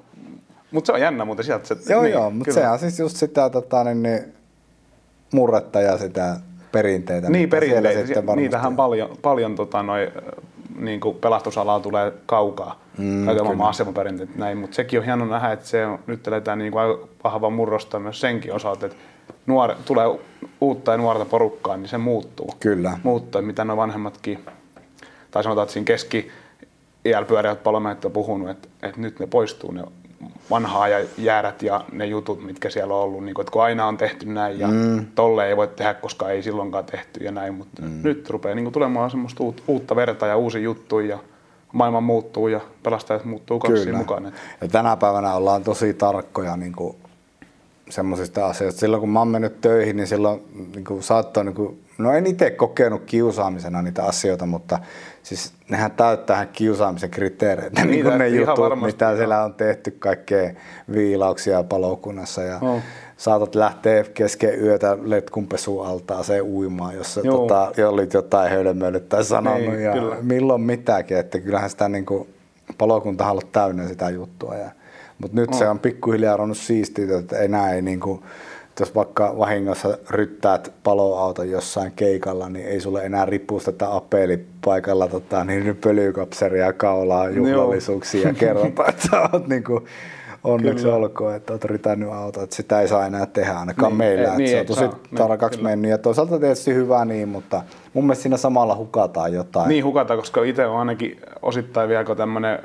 Mutta 0.71 0.87
se 0.87 0.93
on 0.93 1.01
jännä 1.01 1.25
muuten 1.25 1.45
sieltä. 1.45 1.75
Se, 1.75 1.93
Joo, 1.93 2.03
niin, 2.03 2.13
joo, 2.13 2.31
mutta 2.31 2.53
sehän 2.53 2.79
siis 2.79 2.99
just 2.99 3.17
sitä 3.17 3.51
tota, 3.51 3.85
niin, 3.85 4.03
niin, 4.03 4.35
murretta 5.33 5.81
ja 5.81 5.99
sitä 5.99 6.37
perinteitä. 6.73 7.31
Niin, 7.31 7.51
perinteitä. 7.51 8.07
sitten 8.07 8.27
varmasti 8.27 8.43
Niitähän 8.43 8.67
on. 8.67 8.77
paljon, 8.77 9.11
paljon 9.23 9.55
tota, 9.55 9.83
noi, 9.83 10.13
niin 10.79 11.01
kuin 11.01 11.17
pelastusalaa 11.17 11.81
tulee 11.81 12.13
kaukaa. 12.27 12.81
Mm, 12.99 13.27
Kaiken 13.27 13.45
maailman 13.45 13.69
asemaperinteet 13.69 14.37
näin, 14.37 14.59
mutta 14.59 14.75
sekin 14.75 14.99
on 14.99 15.05
hieno 15.05 15.25
nähdä, 15.25 15.53
että 15.53 15.67
se 15.67 15.87
on, 15.87 15.99
nyt 16.07 16.27
eletään 16.29 16.59
niin 16.59 16.73
kuin 16.73 16.83
aika 16.83 17.09
vahvaa 17.25 17.51
murrosta 17.51 18.01
myös 18.01 18.21
senkin 18.21 18.53
osalta, 18.55 18.87
että 18.87 18.99
nuore, 19.47 19.77
tulee 19.85 20.07
uutta 20.61 20.93
ja 20.93 20.99
nuorta 20.99 21.25
porukkaa, 21.25 21.77
niin 21.77 21.89
se 21.89 21.99
muuttuu. 21.99 22.55
Kyllä. 22.61 22.99
Muuttuu, 23.03 23.43
mitä 23.43 23.65
nuo 23.65 23.77
vanhemmatkin, 23.77 24.45
tai 25.31 25.43
sanotaan, 25.43 25.63
että 25.63 25.73
siinä 25.73 25.85
keski 25.85 26.31
iällä 27.05 27.27
pyöreät 27.29 27.63
palomiehet 27.63 28.05
on 28.05 28.13
puhunut, 28.13 28.51
että, 28.51 28.69
että 28.83 29.01
nyt 29.01 29.19
ne 29.21 29.27
poistuu 29.27 29.71
ne 29.71 29.83
vanhaa 30.51 30.89
ja 30.89 31.07
jäädät 31.19 31.63
ja 31.63 31.85
ne 31.93 32.07
jutut, 32.07 32.45
mitkä 32.45 32.71
siellä 32.71 32.95
on 32.95 33.01
ollut, 33.01 33.25
niin 33.25 33.35
kuin, 33.35 33.43
että 33.43 33.53
kun 33.53 33.63
aina 33.63 33.87
on 33.87 33.97
tehty 33.97 34.27
näin 34.27 34.59
ja 34.59 34.69
mm. 34.69 35.07
tolle 35.15 35.49
ei 35.49 35.57
voi 35.57 35.69
tehdä, 35.69 35.95
koska 35.95 36.31
ei 36.31 36.43
silloinkaan 36.43 36.85
tehty 36.85 37.25
ja 37.25 37.33
näin, 37.33 37.55
mutta 37.55 37.83
mm. 37.83 38.01
nyt 38.03 38.31
rupeaa 38.31 38.55
niin 38.55 38.65
kuin, 38.65 38.73
tulemaan 38.73 39.11
semmoista 39.11 39.45
uut, 39.45 39.63
uutta 39.67 39.97
verta 39.97 40.27
ja 40.27 40.37
uusi 40.37 40.63
juttu 40.63 41.01
ja 41.01 41.19
maailma 41.73 42.01
muuttuu 42.01 42.49
ja 42.49 42.61
pelastajat 42.83 43.25
muuttuu 43.25 43.59
kanssa 43.59 43.83
siinä 43.83 43.99
mukaan. 43.99 44.33
Ja 44.61 44.69
tänä 44.69 44.97
päivänä 44.97 45.35
ollaan 45.35 45.65
tosi 45.65 45.95
tarkkoja 45.95 46.57
niin 46.57 46.73
kuin, 46.73 46.97
semmoisista 47.91 48.47
asioista. 48.47 48.81
Silloin 48.81 49.01
kun 49.01 49.11
mä 49.11 49.19
oon 49.19 49.29
mennyt 49.29 49.61
töihin, 49.61 49.97
niin 49.97 50.07
silloin 50.07 50.41
niin 50.75 50.85
kuin, 50.85 51.03
saattoi, 51.03 51.45
niin 51.45 51.55
kuin, 51.55 51.81
no 51.99 52.13
en 52.13 52.27
itse 52.27 52.51
kokenut 52.51 53.03
kiusaamisena 53.07 53.83
niitä 53.83 54.05
asioita, 54.05 54.47
mutta 54.47 54.79
siis 55.23 55.53
nehän 55.69 55.91
täyttää 55.91 56.47
kiusaamisen 56.47 57.11
kriteereitä, 57.11 57.85
niin 57.85 58.05
kuin 58.05 58.19
ne 58.19 58.29
jutut, 58.29 58.81
mitä 58.83 59.17
siellä 59.17 59.45
on 59.45 59.55
tehty, 59.55 59.91
kaikkea 59.91 60.51
viilauksia 60.93 61.63
palokunnassa 61.63 62.43
ja 62.43 62.59
Joo. 62.63 62.81
saatat 63.17 63.55
lähteä 63.55 64.05
kesken 64.15 64.61
yötä 64.63 64.99
letkunpesu 65.03 65.81
altaaseen 65.81 66.43
uimaan, 66.43 66.95
jos 66.95 67.21
Joo. 67.23 67.37
tota, 67.39 67.73
olit 67.89 68.15
jotain 68.15 68.51
hölmöilyt 68.51 69.09
tai 69.09 69.25
sanonut 69.25 69.61
Niin, 69.61 69.83
ja 69.83 69.93
kyllä. 69.93 70.17
milloin 70.23 70.61
mitäkin, 70.61 71.17
että 71.17 71.41
kyllähän 71.41 71.71
sitä 71.71 71.89
niin 71.89 72.07
kuin, 72.07 72.29
palokuntahan 72.79 73.37
on 73.37 73.43
täynnä 73.53 73.89
sitä 73.89 74.11
juttua. 74.11 74.55
Ja, 74.55 74.71
Mutta 75.19 75.37
nyt 75.37 75.55
se 75.55 75.69
on 75.69 75.79
pikkuhiljaa 75.79 76.37
ruvennut 76.37 76.59
siistiä, 76.59 77.19
että 77.19 77.39
enää 77.39 77.75
ei 77.75 77.83
niinku, 77.83 78.23
jos 78.81 78.95
vaikka 78.95 79.39
vahingossa 79.39 79.99
ryttäät 80.11 80.73
paloauto 80.83 81.43
jossain 81.43 81.93
keikalla, 81.97 82.49
niin 82.49 82.67
ei 82.67 82.81
sulle 82.81 83.05
enää 83.05 83.25
ripusteta 83.25 83.97
apelipaikalla 83.97 85.09
tota, 85.09 85.45
niin 85.45 85.77
pölykapseria 85.77 86.73
kaulaa 86.73 87.29
juhlallisuuksia 87.29 88.29
ja 88.29 88.35
kerrota, 88.35 88.87
että 88.89 89.09
sä 89.11 89.29
oot 89.33 89.49
niinku, 89.49 89.83
onneksi 90.45 90.85
Kyllä. 90.85 90.97
olkoon, 90.97 91.35
että 91.35 91.53
olet 91.53 91.65
rytännyt 91.65 92.09
auto, 92.09 92.43
että 92.43 92.57
sitä 92.57 92.81
ei 92.81 92.89
saa 92.89 93.07
enää 93.07 93.27
tehdä 93.27 93.53
ainakaan 93.53 93.91
niin, 93.91 93.99
meillä, 93.99 94.33
ei, 94.33 94.37
niin, 94.37 94.51
se 94.51 94.61
on 94.61 94.67
tosi 94.67 94.81
saa. 94.81 94.99
tarkaksi 95.17 95.59
Kyllä. 95.59 95.71
mennyt 95.71 95.91
ja 95.91 95.99
toisaalta 95.99 96.39
tietysti 96.39 96.75
hyvä 96.75 97.05
niin, 97.05 97.29
mutta 97.29 97.63
mun 97.95 98.05
mielestä 98.05 98.23
siinä 98.23 98.37
samalla 98.37 98.77
hukataan 98.77 99.33
jotain. 99.33 99.69
Niin 99.69 99.85
hukataan, 99.85 100.19
koska 100.19 100.45
itse 100.45 100.67
on 100.67 100.79
ainakin 100.79 101.21
osittain 101.43 101.89
vielä 101.89 102.05
kun 102.05 102.17
tämmöinen 102.17 102.59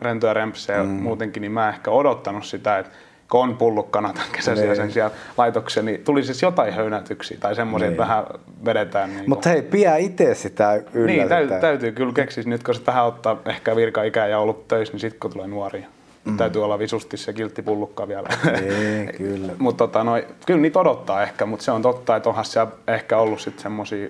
rento 0.00 0.26
ja 0.26 0.34
rempse 0.34 0.82
mm. 0.82 0.88
muutenkin, 0.88 1.40
niin 1.40 1.52
mä 1.52 1.68
ehkä 1.68 1.90
odottanut 1.90 2.44
sitä, 2.44 2.78
että 2.78 2.92
kun 3.30 3.40
on 3.40 3.56
pullukkana 3.56 4.12
tämän 4.12 4.28
kesäisiä 4.36 4.74
sen 4.74 4.92
siellä 4.92 5.10
laitoksen, 5.36 5.84
niin 5.84 6.04
tuli 6.04 6.24
siis 6.24 6.42
jotain 6.42 6.74
höynätyksiä 6.74 7.36
tai 7.40 7.54
semmoisia, 7.54 7.88
että 7.88 8.02
niin. 8.02 8.08
vähän 8.08 8.24
vedetään. 8.64 9.16
Niin 9.16 9.24
Mutta 9.26 9.48
hei, 9.48 9.62
pidä 9.62 9.96
itse 9.96 10.34
sitä 10.34 10.82
yllä. 10.94 11.12
Niin, 11.12 11.28
täytyy, 11.28 11.60
täytyy 11.60 11.92
kyllä 11.92 12.12
keksiä. 12.12 12.44
Nyt 12.46 12.62
kun 12.62 12.74
se 12.74 12.82
tähän 12.82 13.06
ottaa 13.06 13.36
ehkä 13.44 13.76
virka-ikää 13.76 14.26
ja 14.26 14.38
ollut 14.38 14.68
töissä, 14.68 14.92
niin 14.92 15.00
sitten 15.00 15.20
kun 15.20 15.32
tulee 15.32 15.46
nuoria. 15.46 15.86
Mm. 16.24 16.36
Täytyy 16.36 16.64
olla 16.64 16.78
visusti 16.78 17.16
se 17.16 17.32
kiltti 17.32 17.62
pullukka 17.62 18.08
vielä. 18.08 18.28
Ei, 18.62 19.06
kyllä. 19.18 19.52
mutta 19.58 19.86
tota, 19.86 20.04
no, 20.04 20.12
kyllä 20.46 20.60
niitä 20.60 20.78
odottaa 20.78 21.22
ehkä, 21.22 21.46
mutta 21.46 21.64
se 21.64 21.70
on 21.70 21.82
totta, 21.82 22.16
että 22.16 22.28
onhan 22.28 22.44
siellä 22.44 22.72
ehkä 22.88 23.18
ollut 23.18 23.40
sitten 23.40 23.62
semmoisia, 23.62 24.08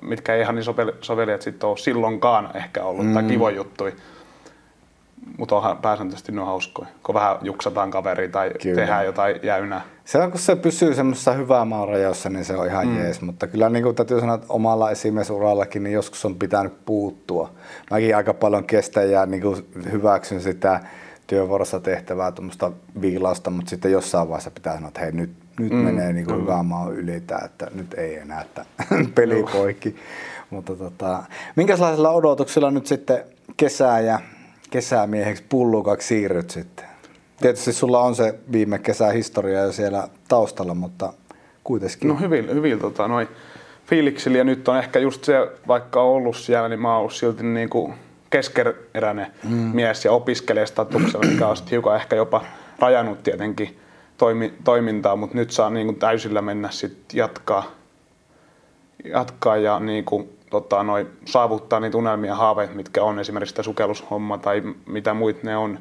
mitkä 0.00 0.34
ei 0.34 0.40
ihan 0.40 0.54
niin 0.54 0.64
sovelijat 1.00 1.42
sitten 1.42 1.68
ole 1.68 1.76
silloinkaan 1.76 2.50
ehkä 2.54 2.84
ollut, 2.84 3.06
mm. 3.06 3.14
tai 3.14 3.22
kivoja 3.22 3.56
juttuja 3.56 3.92
mutta 5.38 5.56
onhan 5.56 5.78
pääsääntöisesti 5.78 6.32
ne 6.32 6.40
on 6.40 6.46
hauskoja, 6.46 6.88
kun 7.02 7.14
vähän 7.14 7.36
juksataan 7.42 7.90
kaveri 7.90 8.28
tai 8.28 8.50
kyllä. 8.62 8.76
tehdään 8.76 9.04
jotain 9.04 9.40
jäynää. 9.42 9.80
Se 10.04 10.18
on, 10.18 10.30
kun 10.30 10.40
se 10.40 10.56
pysyy 10.56 10.94
semmoisessa 10.94 11.32
hyvää 11.32 11.64
maarajoissa, 11.64 12.30
niin 12.30 12.44
se 12.44 12.56
on 12.56 12.66
ihan 12.66 12.88
mm. 12.88 12.98
jees, 12.98 13.20
mutta 13.20 13.46
kyllä 13.46 13.68
niin 13.68 13.82
kuin 13.82 13.96
täytyy 13.96 14.20
sanoa, 14.20 14.34
että 14.34 14.46
omalla 14.48 14.90
esimesurallakin 14.90 15.82
niin 15.82 15.94
joskus 15.94 16.24
on 16.24 16.34
pitänyt 16.34 16.84
puuttua. 16.84 17.50
Mäkin 17.90 18.16
aika 18.16 18.34
paljon 18.34 18.64
kestän 18.64 19.10
ja 19.10 19.26
niin 19.26 19.42
kuin 19.42 19.66
hyväksyn 19.92 20.40
sitä 20.40 20.80
työvuorossa 21.26 21.80
tehtävää 21.80 22.32
tuommoista 22.32 22.72
viilausta, 23.00 23.50
mutta 23.50 23.70
sitten 23.70 23.92
jossain 23.92 24.28
vaiheessa 24.28 24.50
pitää 24.50 24.74
sanoa, 24.74 24.88
että 24.88 25.00
hei 25.00 25.12
nyt, 25.12 25.30
nyt 25.58 25.72
mm, 25.72 25.78
menee 25.78 26.12
niin 26.12 26.26
kuin 26.26 26.42
hyvää 26.42 26.62
maa 26.62 26.88
ylitä, 26.88 27.38
että 27.44 27.70
nyt 27.74 27.94
ei 27.94 28.16
enää, 28.16 28.40
että 28.40 28.64
peli 29.14 29.44
poikki. 29.52 29.96
mutta 30.50 30.76
tota, 30.76 31.22
minkälaisilla 31.56 32.10
odotuksilla 32.10 32.70
nyt 32.70 32.86
sitten 32.86 33.24
kesää 33.56 34.00
ja 34.00 34.20
kesämieheksi 34.72 35.44
pullukaksi 35.48 36.08
siirryt 36.08 36.50
sitten? 36.50 36.84
Tietysti 37.40 37.72
sulla 37.72 38.00
on 38.00 38.14
se 38.14 38.34
viime 38.52 38.78
kesä 38.78 39.08
historia 39.08 39.60
jo 39.60 39.72
siellä 39.72 40.08
taustalla, 40.28 40.74
mutta 40.74 41.12
kuitenkin. 41.64 42.08
No 42.08 42.14
hyvin, 42.14 42.54
hyvin 42.54 42.78
tota, 42.78 43.08
noin 43.08 43.28
fiiliksillä 43.86 44.38
ja 44.38 44.44
nyt 44.44 44.68
on 44.68 44.78
ehkä 44.78 44.98
just 44.98 45.24
se, 45.24 45.34
vaikka 45.68 46.02
on 46.02 46.08
ollut 46.08 46.36
siellä, 46.36 46.68
niin 46.68 46.80
mä 46.80 46.88
oon 46.88 46.98
ollut 46.98 47.12
silti 47.12 47.42
niin 47.42 47.70
kuin 47.70 47.94
keskeräinen 48.30 49.26
mm. 49.44 49.50
mies 49.50 50.04
ja 50.04 50.12
opiskelee 50.12 50.66
statuksella, 50.66 51.26
mikä 51.26 51.48
on 51.48 51.56
hiukan 51.70 51.96
ehkä 51.96 52.16
jopa 52.16 52.44
rajannut 52.78 53.22
tietenkin 53.22 53.78
toimi, 54.16 54.54
toimintaa, 54.64 55.16
mutta 55.16 55.36
nyt 55.36 55.50
saa 55.50 55.70
niin 55.70 55.86
kuin 55.86 55.96
täysillä 55.96 56.42
mennä 56.42 56.70
sitten 56.70 57.18
jatkaa, 57.18 57.70
jatkaa 59.04 59.56
ja 59.56 59.80
niin 59.80 60.04
kuin 60.04 60.38
tota, 60.52 60.82
noi, 60.82 61.06
saavuttaa 61.24 61.80
niitä 61.80 61.98
unelmia 61.98 62.30
ja 62.30 62.34
haaveita, 62.34 62.74
mitkä 62.74 63.02
on 63.02 63.18
esimerkiksi 63.18 63.54
tämä 63.54 63.64
sukellushomma 63.64 64.38
tai 64.38 64.62
mitä 64.86 65.14
muut 65.14 65.42
ne 65.42 65.56
on 65.56 65.78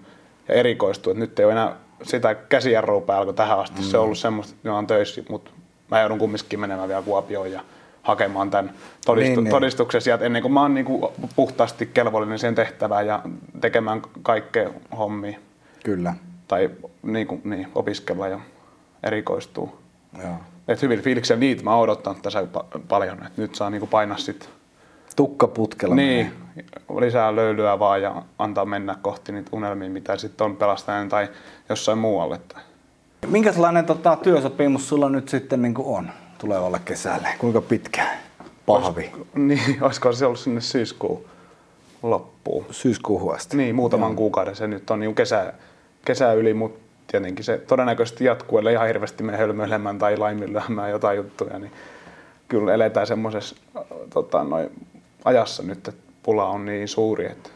ja 0.48 0.56
erikoistuu. 0.56 1.12
Et 1.12 1.18
nyt 1.18 1.40
ei 1.40 1.46
ole 1.46 1.54
enää 1.54 1.76
sitä 2.04 2.36
käsijarrua 2.36 3.02
päällä, 3.02 3.34
tähän 3.34 3.60
asti 3.60 3.82
mm. 3.82 3.84
se 3.84 3.98
on 3.98 4.04
ollut 4.04 4.18
semmoista, 4.18 4.54
että 4.56 4.74
on 4.74 4.88
töissä, 4.88 5.22
mutta 5.30 5.52
mä 5.92 6.00
joudun 6.00 6.20
kumminkin 6.20 6.60
menemään 6.60 6.88
vielä 6.88 7.02
Kuopioon 7.02 7.52
ja 7.52 7.62
hakemaan 8.04 8.50
tämän 8.50 8.74
todistu- 9.06 9.36
niin, 9.36 9.44
niin. 9.44 9.52
todistuksen 9.52 10.02
sieltä 10.02 10.26
ennen 10.26 10.42
kuin 10.42 10.54
mä 10.54 10.62
oon 10.62 10.74
niinku 10.74 11.14
puhtaasti 11.36 11.86
kelvollinen 11.86 12.40
sen 12.40 12.56
tehtävään 12.56 13.08
ja 13.08 13.22
tekemään 13.62 14.02
kaikkea 14.24 14.70
hommia. 14.98 15.40
Kyllä. 15.84 16.14
Tai 16.48 16.70
niinku, 17.04 17.42
niin, 17.44 17.68
opiskella 17.76 18.28
ja 18.28 18.40
erikoistuu. 19.04 19.80
Joo. 20.24 20.36
Et 20.68 20.82
hyvin 20.82 21.02
fiiliksellä 21.02 21.40
niitä 21.40 21.64
mä 21.64 21.72
oon 21.72 21.84
odottanut 21.84 22.22
tässä 22.22 22.48
paljon, 22.88 23.18
että 23.18 23.42
nyt 23.42 23.56
saa 23.56 23.70
niinku 23.70 23.88
painaa 23.88 24.18
sitten 24.18 24.50
Tukkaputkella. 25.16 25.96
Niin, 25.96 26.32
lisää 27.00 27.36
löylyä 27.36 27.80
vaan 27.80 28.02
ja 28.02 28.24
antaa 28.40 28.66
mennä 28.66 28.96
kohti 29.02 29.32
niitä 29.32 29.50
unelmia, 29.54 29.90
mitä 29.90 30.18
sitten 30.18 30.46
on 30.46 30.58
pelastajan 30.58 31.10
tai 31.10 31.30
jossain 31.70 31.98
muualle. 31.98 32.40
Minkälainen 33.28 33.86
tota, 33.86 34.18
työsopimus 34.24 34.90
sulla 34.90 35.10
nyt 35.10 35.30
sitten 35.30 35.62
niin 35.62 35.76
on 35.78 36.12
tulevalle 36.38 36.82
kesälle? 36.86 37.28
Kuinka 37.38 37.62
pitkä 37.62 38.08
pahvi? 38.66 39.12
Olis, 39.14 39.28
niin, 39.36 39.78
olisiko 39.84 40.12
se 40.12 40.26
ollut 40.26 40.40
sinne 40.40 40.62
syyskuun 40.62 41.26
loppuun? 42.04 42.66
Syyskuuhun 42.72 43.36
asti? 43.36 43.58
Niin, 43.58 43.76
muutaman 43.76 44.10
Joo. 44.10 44.18
kuukauden. 44.18 44.56
Se 44.56 44.68
nyt 44.68 44.90
on 44.90 45.00
niin 45.00 45.16
kesä, 45.16 45.54
kesä 46.06 46.34
yli, 46.34 46.54
mutta 46.54 46.80
tietenkin 47.08 47.46
se 47.46 47.58
todennäköisesti 47.58 48.26
jatkuu, 48.26 48.60
ellei 48.60 48.74
ihan 48.74 48.88
hirveästi 48.88 49.24
me 49.24 49.38
hölmöilemään 49.38 49.98
tai 49.98 50.18
laiminlyömään 50.18 50.92
jotain 50.92 51.18
juttuja, 51.18 51.60
niin 51.60 51.72
kyllä 52.48 52.74
eletään 52.74 53.08
semmoisessa 53.08 53.56
tota, 54.14 54.44
noin 54.44 54.70
ajassa 55.26 55.64
nyt, 55.64 55.88
että 55.88 56.02
pula 56.24 56.46
on 56.46 56.66
niin 56.66 56.88
suuri. 56.88 57.26
Että 57.26 57.50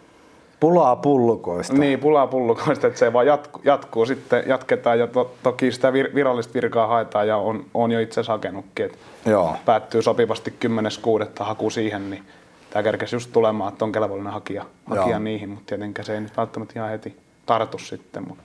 Pulaa 0.59 0.95
pullukoista. 0.95 1.73
Niin, 1.73 1.99
pulaa 1.99 2.27
pullukoista, 2.27 2.87
että 2.87 2.99
se 2.99 3.13
vaan 3.13 3.27
jatkuu, 3.27 3.61
jatkuu 3.65 4.05
sitten, 4.05 4.43
jatketaan 4.47 4.99
ja 4.99 5.07
to, 5.07 5.35
toki 5.43 5.71
sitä 5.71 5.93
vir, 5.93 6.09
virallista 6.15 6.53
virkaa 6.53 6.87
haetaan 6.87 7.27
ja 7.27 7.37
on, 7.37 7.65
on 7.73 7.91
jo 7.91 7.99
itse 7.99 8.13
asiassa 8.13 8.33
hakenutkin. 8.33 8.85
Että 8.85 8.97
Joo. 9.25 9.55
Päättyy 9.65 10.01
sopivasti 10.01 10.53
10.6. 10.65 11.27
haku 11.39 11.69
siihen, 11.69 12.09
niin 12.09 12.23
tämä 12.69 12.83
kerkesi 12.83 13.15
just 13.15 13.29
tulemaan, 13.33 13.73
että 13.73 13.85
on 13.85 13.91
kelvollinen 13.91 14.33
hakija, 14.33 14.65
hakija 14.85 15.19
niihin, 15.19 15.49
mutta 15.49 15.65
tietenkään 15.65 16.05
se 16.05 16.13
ei 16.13 16.21
nyt 16.21 16.37
välttämättä 16.37 16.73
ihan 16.75 16.89
heti 16.89 17.17
tartu 17.45 17.77
sitten. 17.77 18.27
Mutta 18.27 18.43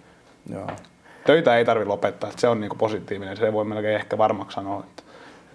Joo. 0.53 0.67
Töitä 1.27 1.57
ei 1.57 1.65
tarvitse 1.65 1.89
lopettaa, 1.89 2.31
että 2.31 2.41
se 2.41 2.49
on 2.49 2.61
niinku 2.61 2.77
positiivinen, 2.77 3.37
se 3.37 3.53
voi 3.53 3.65
melkein 3.65 3.97
ehkä 3.97 4.19
varmaksi 4.19 4.55
sanoa, 4.55 4.81
että 4.81 5.03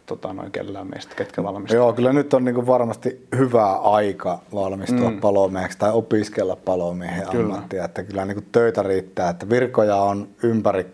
tota, 0.05 0.33
noin 0.33 0.51
kellään 0.51 0.87
meistä, 0.89 1.15
ketkä 1.15 1.43
valmistuu. 1.43 1.77
Joo, 1.77 1.93
kyllä 1.93 2.13
nyt 2.13 2.33
on 2.33 2.45
niin 2.45 2.67
varmasti 2.67 3.27
hyvä 3.37 3.71
aika 3.73 4.39
valmistua 4.53 5.09
mm. 5.09 5.19
palomieheksi 5.19 5.77
tai 5.77 5.91
opiskella 5.91 6.55
palomiehen 6.55 7.27
kyllä. 7.31 7.53
ammattia. 7.53 7.85
Että 7.85 8.03
kyllä 8.03 8.25
niin 8.25 8.47
töitä 8.51 8.83
riittää, 8.83 9.29
että 9.29 9.49
virkoja 9.49 9.95
on 9.95 10.27
ympäri 10.43 10.85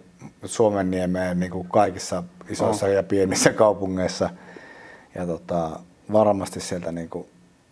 Suomen 0.46 0.92
niemeen 0.92 1.40
niin 1.40 1.68
kaikissa 1.72 2.24
isoissa 2.50 2.86
oh. 2.86 2.92
ja 2.92 3.04
pienissä 3.04 3.54
kaupungeissa. 3.54 4.30
Ja 5.16 5.26
tota, 5.26 5.80
varmasti 6.12 6.60
sieltä 6.60 6.92
niin 6.92 7.10
kuin 7.10 7.26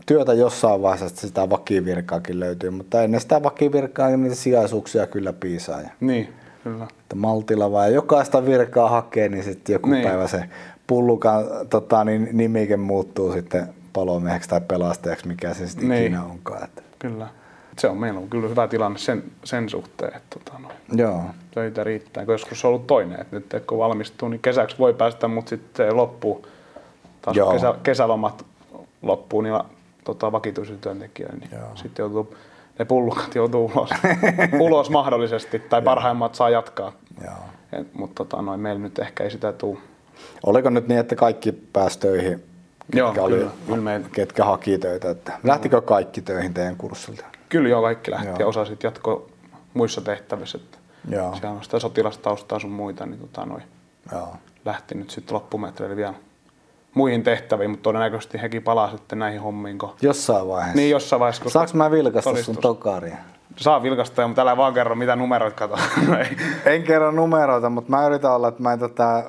työtä 0.06 0.34
jossain 0.34 0.82
vaiheessa 0.82 1.28
sitä 1.28 1.49
vakivirkaakin 1.49 2.39
löytyy, 2.39 2.69
mutta 2.69 3.04
ennen 3.04 3.21
sitä 3.21 3.43
vakivirkaa 3.43 4.08
niin 4.08 4.23
niitä 4.23 4.36
sijaisuuksia 4.36 5.08
kyllä 5.08 5.34
piisaa. 5.34 5.82
Niin, 5.99 6.34
kyllä. 6.63 6.84
Että 6.84 7.15
maltilla 7.15 7.72
vai 7.72 7.93
jokaista 7.93 8.45
virkaa 8.45 8.89
hakee, 8.89 9.30
niin 9.30 9.43
sitten 9.43 9.74
joku 9.74 9.89
niin. 9.89 10.04
päivä 10.04 10.28
se 10.28 10.43
pullukan 10.88 11.45
tota, 11.69 12.04
niin 12.04 12.30
nimike 12.34 12.78
muuttuu 12.78 13.34
sitten 13.34 13.74
palomieheksi 13.93 14.50
tai 14.50 14.62
pelastajaksi, 14.62 15.28
mikä 15.28 15.54
se 15.54 15.67
sitten 15.67 15.89
niin. 15.89 16.02
ikinä 16.02 16.24
onkaan. 16.24 16.63
Että. 16.63 16.82
Kyllä. 17.00 17.28
Se 17.78 17.88
on 17.88 17.98
meillä 17.98 18.19
on 18.19 18.30
kyllä 18.30 18.50
hyvä 18.50 18.67
tilanne 18.67 19.00
sen, 19.00 19.24
sen 19.43 19.69
suhteen, 19.69 20.15
että 20.15 20.39
tota, 20.39 20.60
no, 20.60 20.69
Joo. 20.95 21.24
töitä 21.52 21.84
riittää. 21.84 22.26
Kun 22.26 22.34
joskus 22.34 22.65
on 22.65 22.69
ollut 22.69 22.88
toinen, 22.88 23.22
että 23.22 23.36
nyt 23.36 23.65
kun 23.67 23.78
valmistuu, 23.78 24.30
niin 24.30 24.41
kesäksi 24.41 24.78
voi 24.80 24.93
päästä, 24.93 25.28
mutta 25.28 25.50
sitten 25.50 25.98
loppuu. 25.98 26.45
Taas 27.22 27.38
Joo. 27.38 27.54
kesä, 27.54 27.74
kesälomat 27.84 28.45
loppuu, 29.02 29.41
niin 29.41 29.60
tota, 30.04 30.32
vakituisia 30.32 30.78
työntekijöitä, 30.82 31.38
niin 31.38 31.50
Joo. 31.52 31.76
sitten 31.76 32.04
joutuu 32.04 32.36
ne 32.80 32.86
pullukat 32.86 33.36
joutuu 33.36 33.72
ulos, 33.76 33.89
ulos 34.68 34.89
mahdollisesti, 34.89 35.60
tai 35.60 35.82
parhaimmat 35.82 36.36
saa 36.36 36.50
jatkaa. 36.50 36.92
Mutta 37.94 38.26
tota, 38.26 38.42
noin, 38.42 38.60
meillä 38.60 38.82
nyt 38.82 39.00
ehkä 39.00 39.24
ei 39.24 39.32
sitä 39.32 39.54
tule 39.54 39.78
Oliko 40.46 40.70
nyt 40.70 40.88
niin, 40.88 41.00
että 41.00 41.15
kaikki 41.15 41.52
pääsi 41.52 42.00
töihin, 42.00 42.44
ketkä, 42.80 42.98
joo, 42.98 43.13
oli, 43.20 43.36
kyllä, 43.36 43.52
kyllä 43.68 44.02
ketkä 44.12 44.46
haki 44.46 44.78
töitä? 44.78 45.10
Että 45.10 45.39
lähtikö 45.44 45.82
kaikki 45.82 46.22
töihin 46.22 46.54
teidän 46.54 46.76
kurssilta? 46.76 47.26
Kyllä 47.50 47.70
joo, 47.70 47.82
kaikki 47.82 48.12
lähti 48.12 48.28
joo. 48.28 48.38
ja 48.39 48.48
osa 48.48 48.65
sitten 48.65 48.88
jatko 48.88 49.30
muissa 49.74 50.02
tehtävissä. 50.02 50.58
Että 50.58 50.78
joo. 51.10 51.36
Siellä 51.36 51.56
on 51.56 51.63
sitä 51.63 51.80
sotilastaustaa 51.80 52.60
sun 52.60 52.72
muita, 52.72 53.06
niin 53.06 53.20
tota, 53.20 53.46
noi 53.46 53.62
joo. 54.12 54.36
lähti 54.65 54.96
nyt 54.96 55.10
sitten 55.10 55.36
loppumetreillä 55.36 55.96
vielä 55.96 56.13
muihin 56.93 57.23
tehtäviin, 57.23 57.69
mutta 57.69 57.84
todennäköisesti 57.84 58.41
hekin 58.41 58.63
palaa 58.63 58.91
sitten 58.91 59.19
näihin 59.19 59.41
hommiin. 59.41 59.78
Kun... 59.78 59.89
Jossain 60.02 60.47
vaiheessa. 60.47 60.75
Niin, 60.75 60.89
jossain 60.89 61.19
vaiheessa. 61.19 61.49
Saanko 61.49 61.71
mä 61.73 61.91
vilkaista 61.91 62.30
todistus. 62.30 62.56
sun 62.56 62.62
tokaria? 62.62 63.17
Saa 63.58 63.84
vilkasta, 63.84 64.28
mutta 64.28 64.41
älä 64.41 64.58
vaan 64.58 64.73
kerro, 64.73 64.95
mitä 64.95 65.15
numeroita 65.15 65.56
kato. 65.56 65.78
en 66.65 66.84
kerro 66.84 67.12
numeroita, 67.12 67.69
mutta 67.69 67.89
mä 67.89 68.08
yritän 68.08 68.32
olla, 68.32 68.47
että 68.47 68.63
mä 68.63 68.73
en 68.73 68.80
tota, 68.80 69.23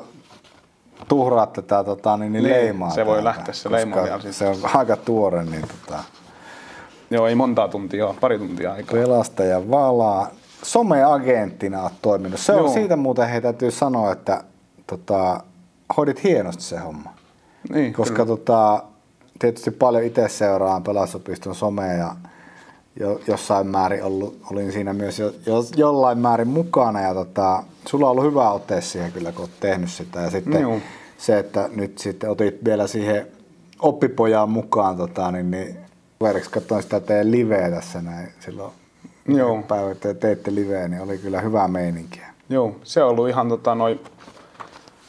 tuhraa 1.08 1.46
tätä 1.46 1.84
tota, 1.84 2.16
niin, 2.16 2.32
niin, 2.32 2.44
niin 2.44 2.54
leimaa. 2.54 2.90
Se 2.90 3.06
voi 3.06 3.24
lähteä 3.24 3.54
se 3.54 3.70
leima 3.70 3.96
vielä. 3.96 4.20
Se 4.30 4.48
on 4.48 4.56
aika 4.74 4.96
tuore. 4.96 5.44
Niin, 5.44 5.62
tota... 5.62 5.98
Joo, 7.10 7.26
ei 7.26 7.34
montaa 7.34 7.68
tuntia, 7.68 7.98
joo, 7.98 8.16
pari 8.20 8.38
tuntia 8.38 8.72
aikaa. 8.72 9.00
Pelastaja 9.00 9.70
Vala 9.70 10.28
someagenttina 10.62 11.82
olet 11.82 11.92
toiminut. 12.02 12.40
Se 12.40 12.52
on 12.52 12.58
Joo. 12.58 12.72
siitä 12.72 12.96
muuten 12.96 13.28
he 13.28 13.40
täytyy 13.40 13.70
sanoa, 13.70 14.12
että 14.12 14.44
tota, 14.86 15.40
hoidit 15.96 16.24
hienosti 16.24 16.62
se 16.62 16.78
homma. 16.78 17.19
Niin, 17.68 17.92
Koska 17.92 18.14
kyllä. 18.14 18.26
tota, 18.26 18.82
tietysti 19.38 19.70
paljon 19.70 20.04
itse 20.04 20.28
seuraan 20.28 20.82
pelastusopiston 20.82 21.54
somea 21.54 21.92
ja 21.92 22.16
jo, 23.00 23.20
jossain 23.26 23.66
määrin 23.66 24.04
ollut, 24.04 24.40
olin 24.50 24.72
siinä 24.72 24.92
myös 24.92 25.18
jo, 25.18 25.32
jo, 25.46 25.64
jollain 25.76 26.18
määrin 26.18 26.48
mukana 26.48 27.00
ja 27.00 27.14
tota, 27.14 27.62
sulla 27.88 28.06
on 28.06 28.10
ollut 28.10 28.24
hyvä 28.24 28.50
ote 28.50 28.80
siihen 28.80 29.12
kyllä, 29.12 29.32
kun 29.32 29.40
olet 29.40 29.60
tehnyt 29.60 29.90
sitä. 29.90 30.20
Ja 30.20 30.30
sitten 30.30 30.62
Joo. 30.62 30.78
se, 31.18 31.38
että 31.38 31.68
nyt 31.76 31.98
sitten 31.98 32.30
otit 32.30 32.64
vielä 32.64 32.86
siihen 32.86 33.26
oppipojaan 33.78 34.50
mukaan, 34.50 34.96
tota, 34.96 35.32
niin, 35.32 35.50
niin 35.50 35.76
veriksi 36.22 36.50
katsoin 36.50 36.82
sitä 36.82 37.00
teidän 37.00 37.30
liveä 37.30 37.70
tässä 37.70 38.02
näin 38.02 38.28
silloin 38.40 38.72
Joo. 39.28 39.62
päivä, 39.68 39.90
että 39.90 40.14
teitte 40.14 40.54
liveä, 40.54 40.88
niin 40.88 41.02
oli 41.02 41.18
kyllä 41.18 41.40
hyvää 41.40 41.68
meininkiä. 41.68 42.26
Joo, 42.48 42.76
se 42.82 43.02
on 43.02 43.10
ollut 43.10 43.28
ihan 43.28 43.48
tota, 43.48 43.74
noin 43.74 44.00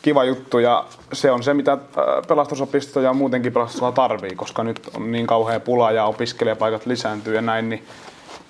kiva 0.01 0.23
juttu 0.23 0.59
ja 0.59 0.85
se 1.13 1.31
on 1.31 1.43
se, 1.43 1.53
mitä 1.53 1.71
äh, 1.71 1.79
pelastusopisto 2.27 3.01
ja 3.01 3.13
muutenkin 3.13 3.53
pelastusopisto 3.53 3.91
tarvii, 3.91 4.35
koska 4.35 4.63
nyt 4.63 4.89
on 4.95 5.11
niin 5.11 5.27
kauhea 5.27 5.59
pula 5.59 5.91
ja 5.91 6.05
opiskelijapaikat 6.05 6.85
lisääntyy 6.85 7.35
ja 7.35 7.41
näin, 7.41 7.69
niin 7.69 7.85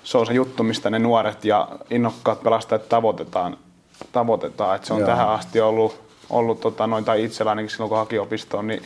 se 0.04 0.18
on 0.18 0.26
se 0.26 0.32
juttu, 0.32 0.62
mistä 0.62 0.90
ne 0.90 0.98
nuoret 0.98 1.44
ja 1.44 1.68
innokkaat 1.90 2.42
pelastajat 2.42 2.88
tavoitetaan. 2.88 3.56
tavoitetaan. 4.12 4.76
Et 4.76 4.84
se 4.84 4.92
on 4.92 4.98
Joo. 4.98 5.06
tähän 5.06 5.28
asti 5.28 5.60
ollut, 5.60 6.00
ollut 6.30 6.60
tota, 6.60 6.86
noin, 6.86 7.04
tai 7.04 7.24
itsellä 7.24 7.50
ainakin 7.50 7.70
silloin 7.70 7.88
kun 7.88 7.98
haki 7.98 8.18
opistoon, 8.18 8.66
niin 8.66 8.82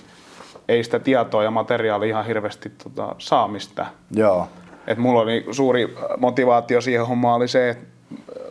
ei 0.68 0.85
sitä 0.85 0.98
tietoa 0.98 1.44
ja 1.44 1.50
materiaalia 1.50 2.09
ihan 2.09 2.26
hirveästi 2.26 2.72
tota, 2.83 3.14
saamista. 3.18 3.87
Joo. 4.11 4.48
Et 4.87 4.98
mulla 4.98 5.20
oli 5.20 5.46
suuri 5.50 5.96
motivaatio 6.18 6.81
siihen 6.81 7.07
hommaan 7.07 7.37
oli 7.37 7.48
se, 7.48 7.70
että 7.70 7.87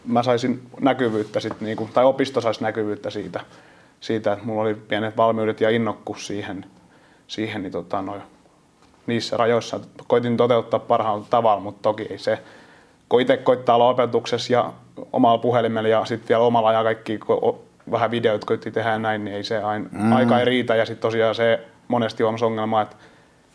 mä 0.07 0.23
saisin 0.23 0.61
näkyvyyttä 0.81 1.39
sit 1.39 1.61
niinku, 1.61 1.89
tai 1.93 2.05
opisto 2.05 2.41
saisi 2.41 2.63
näkyvyyttä 2.63 3.09
siitä, 3.09 3.39
siitä, 3.99 4.33
että 4.33 4.45
mulla 4.45 4.61
oli 4.61 4.73
pienet 4.75 5.17
valmiudet 5.17 5.61
ja 5.61 5.69
innokkuus 5.69 6.27
siihen, 6.27 6.65
siihen 7.27 7.61
niin 7.61 7.71
tota, 7.71 8.01
noin, 8.01 8.21
niissä 9.07 9.37
rajoissa. 9.37 9.79
Koitin 10.07 10.37
toteuttaa 10.37 10.79
parhaalla 10.79 11.25
tavalla, 11.29 11.61
mutta 11.61 11.81
toki 11.81 12.03
ei 12.09 12.17
se, 12.17 12.39
kun 13.09 13.21
itse 13.21 13.37
koittaa 13.37 13.75
olla 13.75 13.89
opetuksessa 13.89 14.53
ja 14.53 14.73
omalla 15.13 15.37
puhelimella 15.37 15.89
ja 15.89 16.05
sitten 16.05 16.29
vielä 16.29 16.43
omalla 16.43 16.73
ja 16.73 16.83
kaikki 16.83 17.17
kun 17.17 17.59
vähän 17.91 18.11
videot 18.11 18.45
koitti 18.45 18.71
tehdä 18.71 18.99
näin, 18.99 19.25
niin 19.25 19.35
ei 19.35 19.43
se 19.43 19.63
aina, 19.63 19.89
mm. 19.91 20.13
aika 20.13 20.39
ei 20.39 20.45
riitä. 20.45 20.75
Ja 20.75 20.85
sitten 20.85 21.01
tosiaan 21.01 21.35
se 21.35 21.59
monesti 21.87 22.23
on 22.23 22.39
se 22.39 22.45
ongelma, 22.45 22.81
että 22.81 22.95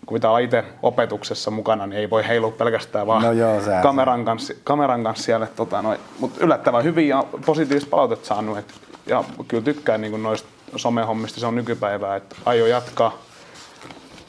kun 0.06 0.14
pitää 0.14 0.30
olla 0.30 0.38
itse 0.38 0.64
opetuksessa 0.82 1.50
mukana, 1.50 1.86
niin 1.86 1.98
ei 1.98 2.10
voi 2.10 2.28
heilua 2.28 2.50
pelkästään 2.50 3.06
vaan 3.06 3.22
No 3.22 3.32
joo, 3.32 3.60
kameran, 3.82 4.24
kanssa, 4.24 4.54
kameran 4.64 5.04
kanssa 5.04 5.24
siellä. 5.24 5.46
Tota. 5.46 5.84
Mutta 6.18 6.44
yllättävän 6.44 6.84
hyvin 6.84 7.08
ja 7.08 7.24
positiivista 7.46 7.90
palautetta 7.90 8.26
saanut. 8.26 8.58
Et, 8.58 8.74
ja 9.06 9.24
kyllä 9.48 9.64
tykkään 9.64 10.00
niin 10.00 10.22
noista 10.22 10.48
somehommista, 10.76 11.40
se 11.40 11.46
on 11.46 11.54
nykypäivää. 11.54 12.16
Et 12.16 12.36
aion 12.44 12.70
jatkaa, 12.70 13.18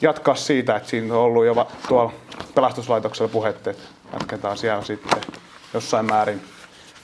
jatkaa 0.00 0.34
siitä, 0.34 0.76
että 0.76 0.88
siinä 0.88 1.14
on 1.14 1.20
ollut 1.20 1.46
jo 1.46 1.66
tuolla 1.88 2.12
pelastuslaitoksella 2.54 3.32
puhetta, 3.32 3.70
että 3.70 3.82
jatketaan 4.12 4.58
siellä 4.58 4.84
sitten 4.84 5.20
jossain 5.74 6.06
määrin 6.06 6.42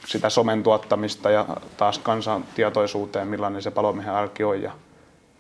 sitä 0.07 0.31
somen 0.31 0.63
tuottamista 0.63 1.31
ja 1.31 1.47
taas 1.77 1.99
kansan 1.99 2.45
tietoisuuteen, 2.55 3.29
millainen 3.29 3.63
se 3.63 3.71
palomiehen 3.71 4.15
arki 4.15 4.45
on 4.45 4.63
ja 4.63 4.73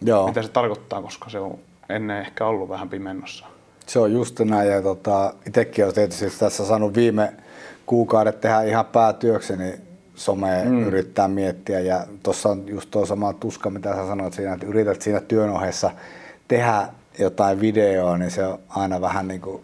Joo. 0.00 0.28
mitä 0.28 0.42
se 0.42 0.48
tarkoittaa, 0.48 1.02
koska 1.02 1.30
se 1.30 1.38
on 1.38 1.58
ennen 1.88 2.20
ehkä 2.20 2.46
ollut 2.46 2.68
vähän 2.68 2.88
pimennossa. 2.88 3.46
Se 3.86 3.98
on 3.98 4.12
just 4.12 4.40
näin 4.40 4.70
ja 4.70 4.82
tota, 4.82 5.34
itsekin 5.46 5.84
olen 5.84 5.94
tietysti 5.94 6.38
tässä 6.38 6.66
saanut 6.66 6.94
viime 6.94 7.32
kuukaudet 7.86 8.40
tehdä 8.40 8.62
ihan 8.62 8.86
päätyökseni 8.86 9.87
somea 10.18 10.64
mm. 10.64 10.82
yrittää 10.82 11.28
miettiä 11.28 11.80
ja 11.80 12.06
tuossa 12.22 12.48
on 12.48 12.68
just 12.68 12.90
tuo 12.90 13.06
sama 13.06 13.32
tuska, 13.32 13.70
mitä 13.70 13.94
sä 13.94 14.06
sanoit 14.06 14.32
siinä, 14.32 14.52
että 14.52 14.66
yrität 14.66 15.02
siinä 15.02 15.20
työn 15.20 15.50
ohessa 15.50 15.90
tehdä 16.48 16.88
jotain 17.18 17.60
videoa, 17.60 18.18
niin 18.18 18.30
se 18.30 18.46
on 18.46 18.58
aina 18.68 19.00
vähän 19.00 19.28
niin 19.28 19.40
kuin, 19.40 19.62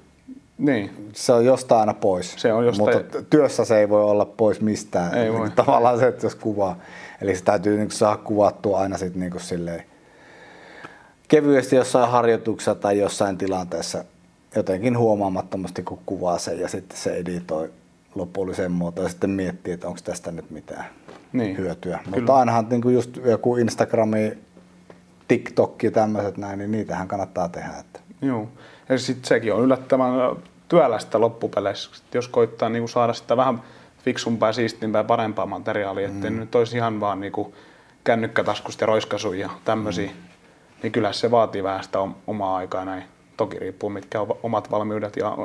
Niin, 0.59 1.11
se 1.13 1.33
on 1.33 1.45
jostain 1.45 1.81
aina 1.81 1.95
pois. 1.95 2.35
Se 2.37 2.53
on 2.53 2.67
jostain- 2.67 2.97
Mutta 2.97 3.23
työssä 3.23 3.65
se 3.65 3.79
ei 3.79 3.89
voi 3.89 4.05
olla 4.05 4.25
pois 4.25 4.61
mistään. 4.61 5.15
Ei 5.15 5.33
voi. 5.33 5.51
Tavallaan 5.57 5.99
se, 5.99 6.07
että 6.07 6.27
jos 6.27 6.35
kuvaa. 6.35 6.79
Eli 7.23 7.37
se 7.37 7.45
täytyy 7.45 7.77
niin 7.79 7.91
saada 7.91 8.17
kuvattua 8.17 8.81
aina 8.81 8.99
sitten 8.99 9.21
niin 9.21 9.41
silleen 9.41 9.85
kevyesti 11.29 11.77
jossain 11.77 12.11
harjoituksessa 12.11 12.75
tai 12.75 12.99
jossain 12.99 13.39
tilanteessa 13.39 14.05
jotenkin 14.57 14.99
huomaamattomasti, 14.99 15.83
kun 15.83 15.99
kuvaa 16.07 16.39
sen 16.39 16.61
ja 16.61 16.69
sitten 16.69 16.99
se 16.99 17.15
editoi 17.15 17.71
lopulliseen 18.15 18.73
muotoon 18.73 19.05
ja 19.05 19.09
sitten 19.09 19.31
miettii, 19.31 19.75
että 19.75 19.87
onko 19.87 20.01
tästä 20.05 20.31
nyt 20.31 20.51
mitään 20.51 20.85
Niin. 21.33 21.59
hyötyä. 21.59 21.99
Kyllä. 22.05 22.17
Mutta 22.17 22.37
ainahan 22.37 22.67
niin 22.71 22.83
kuin 22.83 22.95
just 22.95 23.17
joku 23.17 23.57
Instagrami, 23.57 24.39
TikTok 25.29 25.83
ja 25.83 25.91
tämmöiset 25.91 26.37
näin, 26.37 26.59
niin 26.59 26.71
niitähän 26.71 27.09
kannattaa 27.09 27.49
tehdä. 27.49 27.73
Että. 27.81 28.01
Joo. 28.23 28.49
Ja 28.89 28.99
sitten 28.99 29.29
sekin 29.29 29.55
on 29.55 29.63
yllättävän 29.63 30.13
työlästä 30.69 31.21
loppupeleissä, 31.21 31.91
jos 32.15 32.29
koittaa 32.29 32.69
niinku 32.69 32.89
saada 32.89 33.13
sitä 33.13 33.37
vähän 33.37 33.63
fiksumpaa, 34.05 34.53
siistimpää 34.53 35.01
ja 35.01 35.05
parempaa 35.05 35.47
materiaalia, 35.47 36.09
ettei 36.09 36.31
mm. 36.31 36.39
nyt 36.39 36.55
olisi 36.55 36.77
ihan 36.77 37.01
vaan 37.01 37.21
niinku 37.21 37.55
kännykkätaskusta 38.05 38.83
ja 38.83 38.87
roiskasuja 38.87 39.41
ja 39.41 39.51
tämmöisiä, 39.65 40.11
mm. 40.11 40.17
niin 40.83 40.93
kyllä 40.93 41.13
se 41.13 41.31
vaatii 41.31 41.63
vähän 41.63 41.85
sitä 41.85 42.01
om- 42.01 42.15
omaa 42.27 42.57
aikaa 42.57 42.85
näin. 42.85 43.05
Toki 43.37 43.59
riippuu 43.59 43.91
mitkä 43.91 44.21
on 44.21 44.37
omat 44.43 44.71
valmiudet 44.71 45.17
ja 45.17 45.37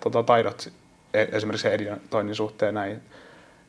tota, 0.00 0.22
taidot 0.22 0.72
esimerkiksi 1.14 1.68
editoinnin 1.68 2.34
suhteen 2.34 2.74
näin. 2.74 3.00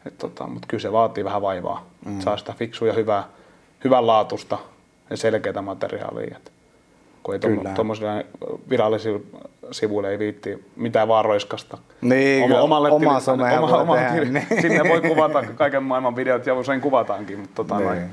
Et, 0.06 0.18
tota, 0.18 0.48
mutta 0.48 0.68
kyllä 0.68 0.82
se 0.82 0.92
vaatii 0.92 1.24
vähän 1.24 1.42
vaivaa. 1.42 1.86
Mm. 2.06 2.20
Saa 2.20 2.38
sitä 2.38 2.54
fiksua 2.54 2.88
ja 2.88 2.94
hyvää, 2.94 3.24
hyvän 3.84 4.08
laatusta 4.08 4.58
ja 5.10 5.18
selkeää 5.18 5.62
materiaalia. 5.62 6.38
Et 6.38 6.52
kun 7.24 7.34
ei 7.34 7.40
tuommoisilla 7.76 8.12
virallisilla 8.70 9.20
sivuilla 9.72 10.10
ei 10.10 10.20
viitti 10.20 10.66
mitään 10.76 11.08
vaan 11.08 11.26
roiskasta. 11.26 11.78
Niin, 12.02 12.48
kyllä, 12.48 12.62
omalle 12.62 12.92
omaa 12.92 13.20
somea 13.20 13.62
voi 13.62 13.72
oma 13.82 13.96
tehdä, 13.96 14.12
tili- 14.12 14.30
niin. 14.30 14.62
Sinne 14.62 14.90
voi 14.90 15.02
kuvata 15.02 15.44
kaiken 15.56 15.84
maailman 15.84 16.16
videot 16.16 16.46
ja 16.46 16.54
usein 16.56 16.82
kuvataankin, 16.82 17.40
mutta 17.40 17.56
tota, 17.64 17.80
Niin. 17.80 18.10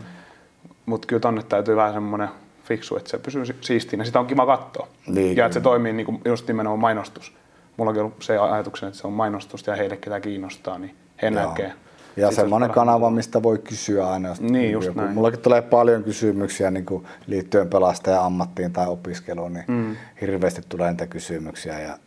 Mut 0.87 1.07
kyllä 1.07 1.21
tonne 1.21 1.43
täytyy 1.43 1.77
vähän 1.77 1.93
semmoinen 1.93 2.29
fiksu, 2.65 2.97
että 2.97 3.11
se 3.11 3.19
pysyy 3.19 3.47
si- 3.47 3.55
siistinä. 3.61 4.05
Sitä 4.05 4.21
on 4.21 4.27
kiva 4.27 4.47
katsoa. 4.47 4.89
Niin, 5.07 5.37
ja 5.37 5.47
että 5.47 5.55
se 5.55 5.61
toimii 5.61 5.93
niin 5.93 6.07
kuin 6.07 6.21
just 6.25 6.49
nimenomaan 6.49 6.79
mainostus. 6.81 7.33
Mulla 7.79 7.91
on 7.91 7.99
ollut 7.99 8.23
se 8.23 8.39
ajatuksen, 8.39 8.89
että 8.89 9.01
se 9.01 9.07
on 9.07 9.13
mainostusta 9.13 9.71
ja 9.71 9.77
heille 9.77 9.97
ketä 9.97 10.21
kiinnostaa, 10.21 10.79
niin 10.79 10.95
he 11.23 11.29
Joo. 11.29 11.49
näkee. 11.49 11.73
Ja 12.17 12.27
Sit 12.27 12.37
se 12.37 12.41
semmoinen 12.41 12.71
kanava, 12.71 13.11
mistä 13.11 13.43
voi 13.43 13.59
kysyä 13.59 14.09
aina. 14.09 14.29
jos 14.29 14.41
Niin, 14.41 14.73
just 14.73 14.87
joku- 14.87 15.01
näin. 15.01 15.15
Mullakin 15.15 15.41
tulee 15.41 15.63
paljon 15.63 16.03
kysymyksiä 16.05 16.71
niin 16.71 16.87
kuin 16.87 17.05
liittyen 17.27 17.69
pelastajan 17.69 18.25
ammattiin 18.25 18.73
tai 18.73 18.87
opiskeluun, 18.87 19.53
niin 19.53 19.65
mm. 19.69 19.97
hirveästi 20.21 20.63
tulee 20.69 20.91
niitä 20.91 21.07
kysymyksiä. 21.07 21.81
Ja 21.81 21.99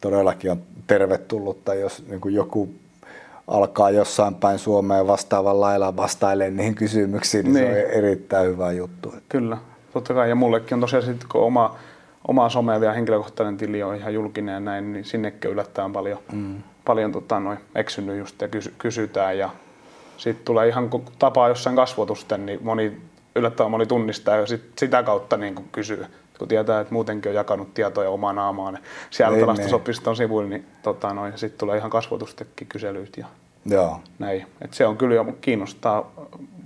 todellakin 0.00 0.50
on 0.50 0.62
tervetullutta, 0.86 1.74
jos 1.74 2.04
niin 2.08 2.20
kuin 2.20 2.34
joku 2.34 2.74
alkaa 3.46 3.90
jossain 3.90 4.34
päin 4.34 4.58
Suomeen 4.58 5.06
vastaavan 5.06 5.60
lailla 5.60 5.96
vastailemaan 5.96 6.56
niihin 6.56 6.74
kysymyksiin, 6.74 7.44
niin, 7.44 7.54
niin. 7.54 7.66
se 7.66 7.84
on 7.86 7.90
erittäin 7.90 8.46
hyvä 8.48 8.72
juttu. 8.72 9.14
Kyllä, 9.28 9.58
totta 9.92 10.14
kai. 10.14 10.28
Ja 10.28 10.34
mullekin 10.34 10.74
on 10.74 10.80
tosiaan 10.80 11.04
sitten, 11.04 11.28
kun 11.32 11.42
oma, 11.42 11.76
oma 12.28 12.48
some 12.48 12.78
ja 12.84 12.92
henkilökohtainen 12.92 13.56
tili 13.56 13.82
on 13.82 13.96
ihan 13.96 14.14
julkinen 14.14 14.52
ja 14.52 14.60
näin, 14.60 14.92
niin 14.92 15.04
sinnekin 15.04 15.48
on 15.48 15.52
yllättävän 15.52 15.92
paljon, 15.92 16.18
mm. 16.32 16.62
paljon 16.84 17.12
tota, 17.12 17.40
noin, 17.40 17.58
eksynyt 17.74 18.18
just 18.18 18.40
ja 18.40 18.48
kysy, 18.48 18.74
kysytään. 18.78 19.38
Ja 19.38 19.50
sitten 20.16 20.44
tulee 20.44 20.68
ihan 20.68 20.90
kun 20.90 21.04
tapaa 21.18 21.48
jossain 21.48 21.76
kasvotusten, 21.76 22.46
niin 22.46 22.58
moni, 22.62 23.00
yllättävän 23.36 23.70
moni 23.70 23.86
tunnistaa 23.86 24.36
ja 24.36 24.46
sit, 24.46 24.72
sitä 24.78 25.02
kautta 25.02 25.36
niin 25.36 25.54
kun 25.54 25.68
kysyy. 25.72 26.06
Kun 26.38 26.48
tietää, 26.48 26.80
että 26.80 26.92
muutenkin 26.92 27.30
on 27.30 27.36
jakanut 27.36 27.74
tietoja 27.74 28.10
omaan 28.10 28.36
naamaan 28.36 28.78
siellä 29.10 29.36
Niin, 29.36 29.46
pelastusopiston 29.46 30.16
sivuilla, 30.16 30.50
niin 30.50 30.66
tota, 30.82 31.14
noin, 31.14 31.38
sitten 31.38 31.58
tulee 31.58 31.78
ihan 31.78 31.90
kasvotustekin 31.90 32.66
kyselyt 32.66 33.16
ja 33.16 33.26
Joo, 33.66 34.00
näin. 34.18 34.46
Et 34.60 34.74
se 34.74 34.86
on 34.86 34.96
kyllä 34.96 35.14
jo 35.14 35.26
kiinnostaa 35.40 36.12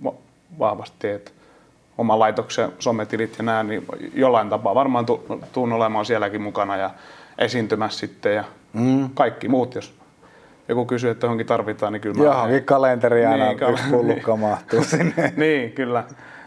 va- 0.04 0.14
vahvasti, 0.58 1.08
että 1.08 1.30
oman 1.98 2.18
laitoksen 2.18 2.72
sometilit 2.78 3.34
ja 3.38 3.44
nämä, 3.44 3.62
niin 3.62 3.86
jollain 4.14 4.48
tapaa 4.50 4.74
varmaan 4.74 5.06
tu- 5.06 5.40
tuun 5.52 5.72
olemaan 5.72 6.04
sielläkin 6.06 6.42
mukana 6.42 6.76
ja 6.76 6.90
esiintymässä 7.38 7.98
sitten 8.00 8.34
ja 8.34 8.44
Mm. 8.72 9.10
kaikki 9.14 9.48
muut, 9.48 9.74
jos 9.74 9.94
joku 10.68 10.84
kysyy, 10.86 11.10
että 11.10 11.26
johonkin 11.26 11.46
tarvitaan, 11.46 11.92
niin 11.92 12.00
kyllä 12.00 12.24
johonkin 12.24 12.64
kalenteri 12.64 13.26
aina 13.26 13.36
Niin, 13.44 13.48
niin, 13.48 13.58
kal- 13.58 13.72
yksi 13.72 13.84
pullukka 13.90 14.36
mahtuu 14.46 14.84
sinne. 14.84 15.32
niin, 15.36 15.72
kyllä. 15.72 16.04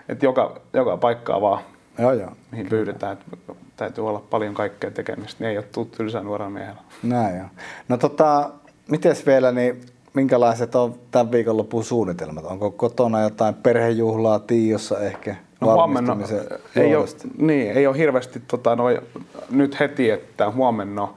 Että 0.09 0.25
joka, 0.25 0.55
joka 0.73 0.97
paikkaa 0.97 1.41
vaan, 1.41 1.59
joo, 1.99 2.11
joo. 2.13 2.31
mihin 2.51 2.67
pyydetään, 2.69 3.13
että 3.13 3.53
täytyy 3.77 4.07
olla 4.07 4.23
paljon 4.29 4.53
kaikkea 4.53 4.91
tekemistä, 4.91 5.43
niin 5.43 5.49
ei 5.51 5.57
ole 5.57 5.65
tullut 5.71 5.91
tylsää 5.91 6.23
nuorella 6.23 6.49
miehellä. 6.49 6.81
Näin 7.03 7.37
joo. 7.37 7.47
No 7.87 7.97
tota, 7.97 8.49
mites 8.91 9.25
vielä, 9.25 9.51
niin 9.51 9.81
minkälaiset 10.13 10.75
on 10.75 10.95
tämän 11.11 11.31
viikonlopun 11.31 11.83
suunnitelmat? 11.83 12.45
Onko 12.45 12.71
kotona 12.71 13.21
jotain 13.21 13.55
perhejuhlaa 13.55 14.39
Tiiossa 14.39 14.99
ehkä? 14.99 15.35
No 15.61 15.73
huomenna 15.73 16.17
ei 16.75 16.95
ole, 16.95 17.05
niin, 17.37 17.71
ei 17.71 17.87
ole 17.87 17.97
hirveästi 17.97 18.41
tota, 18.47 18.75
noi, 18.75 19.01
nyt 19.49 19.79
heti, 19.79 20.09
että 20.09 20.51
huomenna 20.51 21.07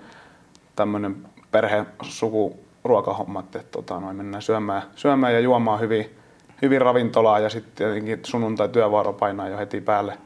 tämmöinen 0.76 1.16
perhesuku 1.50 2.59
ruokahommat, 2.85 3.57
että 3.57 3.70
tota, 3.72 4.00
noin 4.00 4.16
mennään 4.16 4.42
syömään, 4.42 4.83
syömään 4.96 5.33
ja 5.33 5.40
juomaan 5.40 5.81
hyvin, 5.81 6.16
hyvin 6.62 6.81
ravintolaa 6.81 7.38
ja 7.38 7.48
sitten 7.48 7.72
tietenkin 7.74 8.20
sunnuntai 8.22 8.68
työvuoro 8.68 9.12
painaa 9.12 9.48
jo 9.48 9.59
heti 9.59 9.81
päälle, 9.81 10.18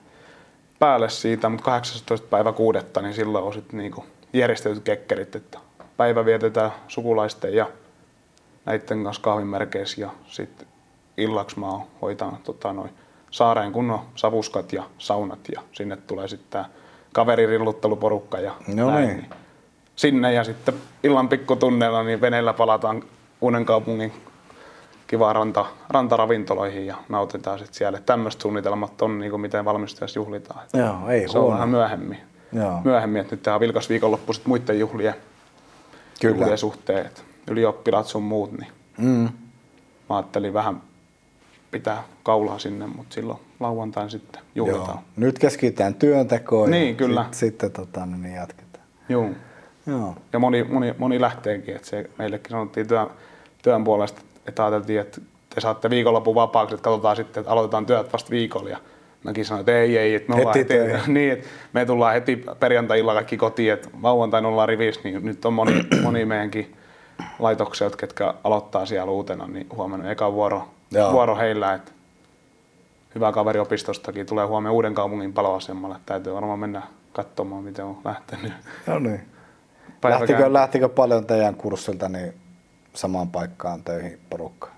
päälle 0.79 1.09
siitä, 1.09 1.49
mutta 1.49 1.65
18. 1.65 2.27
päivä 2.31 2.53
kuudetta, 2.53 3.03
niin 3.03 3.15
silloin 3.15 3.45
on 3.45 3.53
sitten 3.53 3.79
niinku 3.79 4.05
järjestetyt 4.33 4.85
kekkerit, 4.85 5.37
että 5.37 5.59
päivä 5.97 6.25
vietetään 6.25 6.71
sukulaisten 6.89 7.55
ja 7.55 7.67
näiden 8.67 9.05
kanssa 9.05 9.23
kahvimerkeissä 9.23 10.01
ja 10.01 10.11
sitten 10.27 10.69
illaksi 11.17 11.61
mä 11.61 11.67
hoitan 12.03 12.37
tota, 12.45 12.73
noin 12.73 12.91
saareen 13.31 13.73
kunnon 13.73 14.01
savuskat 14.15 14.73
ja 14.73 14.83
saunat 14.99 15.39
ja 15.55 15.61
sinne 15.73 15.97
tulee 15.97 16.29
sitten 16.29 16.51
tämä 16.51 16.65
kaveririllutteluporukka 17.13 18.39
ja 18.39 18.53
no 18.75 18.91
näin. 18.91 19.07
Niin. 19.07 19.17
Niin 19.17 19.31
sinne 19.97 20.33
ja 20.33 20.45
sitten 20.45 20.75
illan 21.03 21.29
pikkutunneilla 21.29 22.03
niin 22.03 22.21
veneellä 22.21 22.53
palataan 22.53 23.03
uuden 23.41 23.65
kaupungin 23.65 24.13
kivaan 25.07 25.35
ranta, 25.37 25.67
rantaravintoloihin 25.89 26.87
ja 26.87 26.97
nautitaan 27.09 27.59
sitten 27.59 27.75
siellä. 27.75 28.01
Tämmöiset 28.01 28.41
suunnitelmat 28.41 29.03
on 29.03 29.19
niin 29.19 29.31
kuin 29.31 29.41
miten 29.41 29.65
valmistajassa 29.65 30.19
juhlitaan. 30.19 30.61
Joo, 30.75 31.09
ei 31.09 31.29
Se 31.29 31.39
on 31.39 31.45
huono. 31.45 31.55
vähän 31.55 31.69
myöhemmin. 31.69 32.19
Joo. 32.53 32.81
Myöhemmin, 32.85 33.21
että 33.21 33.35
nyt 33.35 33.43
tehdään 33.43 33.61
vilkas 33.61 33.89
viikonloppu 33.89 34.33
sitten 34.33 34.49
muiden 34.49 34.79
juhlien, 34.79 35.15
Kyllä. 36.21 36.37
juhlien 36.37 36.59
suhteen. 36.59 37.07
että 37.07 37.23
Ylioppilaat 37.51 38.07
sun 38.07 38.23
muut, 38.23 38.53
niin 38.53 38.71
Mm. 38.99 39.29
mä 40.09 40.17
ajattelin 40.17 40.53
vähän 40.55 40.83
pitää 41.71 42.05
kaulaa 42.23 42.59
sinne, 42.59 42.87
mutta 42.87 43.15
silloin 43.15 43.39
lauantain 43.61 44.11
sitten 44.11 44.43
Joo. 44.55 44.67
juhlitaan. 44.67 44.99
Nyt 45.17 45.39
keskitytään 45.39 45.95
työntekoon 45.95 46.71
Niin, 46.71 46.89
ja 46.89 46.95
kyllä. 46.95 47.25
Sit, 47.25 47.35
sitten 47.35 47.73
tota, 47.73 48.07
niin 48.07 48.35
jatketaan. 48.35 48.85
Joo. 49.09 49.29
Joo. 49.87 50.15
Ja 50.33 50.39
moni, 50.39 50.65
moni, 50.65 50.95
moni 50.99 51.21
lähteekin, 51.21 51.77
että 51.77 51.89
se 51.89 52.11
meillekin 52.19 52.51
sanottiin 52.51 52.89
työn, 52.89 53.07
työn 53.63 53.85
puolesta, 53.85 54.23
että 54.47 54.65
ajateltiin, 54.65 55.01
että 55.01 55.21
te 55.55 55.61
saatte 55.61 55.91
viikonlopun 55.91 56.35
vapaaksi, 56.35 56.75
että 56.75 56.85
katsotaan 56.85 57.17
sitten, 57.17 57.41
että 57.41 57.53
aloitetaan 57.53 57.87
työt 57.87 58.13
vasta 58.13 58.31
viikolla. 58.31 58.71
Ja 58.71 58.79
mäkin 59.25 59.45
sanoin, 59.45 59.61
että 59.61 59.79
ei, 59.81 59.99
ei, 59.99 60.15
että 60.15 60.29
me 60.33 60.35
ollaan 60.41 60.57
Heti 60.57 60.75
heti, 60.75 60.85
töihin. 60.89 61.15
niin, 61.15 61.33
että 61.33 61.49
me 61.73 61.87
tullaan 61.87 62.15
heti 62.15 62.45
perjantai 62.61 63.03
kaikki 63.03 63.37
kotiin, 63.37 63.73
että 63.73 63.89
lauantaina 64.03 64.49
ollaan 64.49 64.69
rivissä, 64.69 65.01
niin 65.05 65.25
nyt 65.25 65.45
on 65.45 65.53
moni, 65.53 65.87
moni 66.03 66.25
meidänkin 66.25 66.77
laitoksia, 67.39 67.91
ketkä 67.91 68.35
aloittaa 68.45 68.87
siellä 68.87 69.11
uutena, 69.13 69.47
niin 69.47 69.67
huomenna 69.77 70.11
eka 70.11 70.33
vuoro, 70.33 70.69
Joo. 70.91 71.13
vuoro 71.13 71.37
heillä, 71.37 71.75
että 71.75 71.93
hyvä 73.15 73.33
kaveri 73.33 73.59
opistostakin 73.61 74.27
tulee 74.27 74.47
huomenna 74.47 74.73
uuden 74.73 74.95
kaupungin 74.95 75.33
paloasemalle. 75.33 75.97
Täytyy 76.07 76.35
varmaan 76.35 76.59
mennä 76.59 76.83
katsomaan, 77.13 77.63
miten 77.65 77.85
on 77.85 77.99
lähtenyt. 78.05 78.53
No 78.87 78.99
niin. 78.99 79.29
Lähtikö, 80.05 80.53
lähtikö 80.53 80.89
paljon 80.89 81.27
teidän 81.27 81.55
kurssilta 81.55 82.09
niin 82.09 82.35
samaan 82.95 83.29
paikkaan 83.29 83.83
töihin 83.83 84.19
porukkaan? 84.31 84.73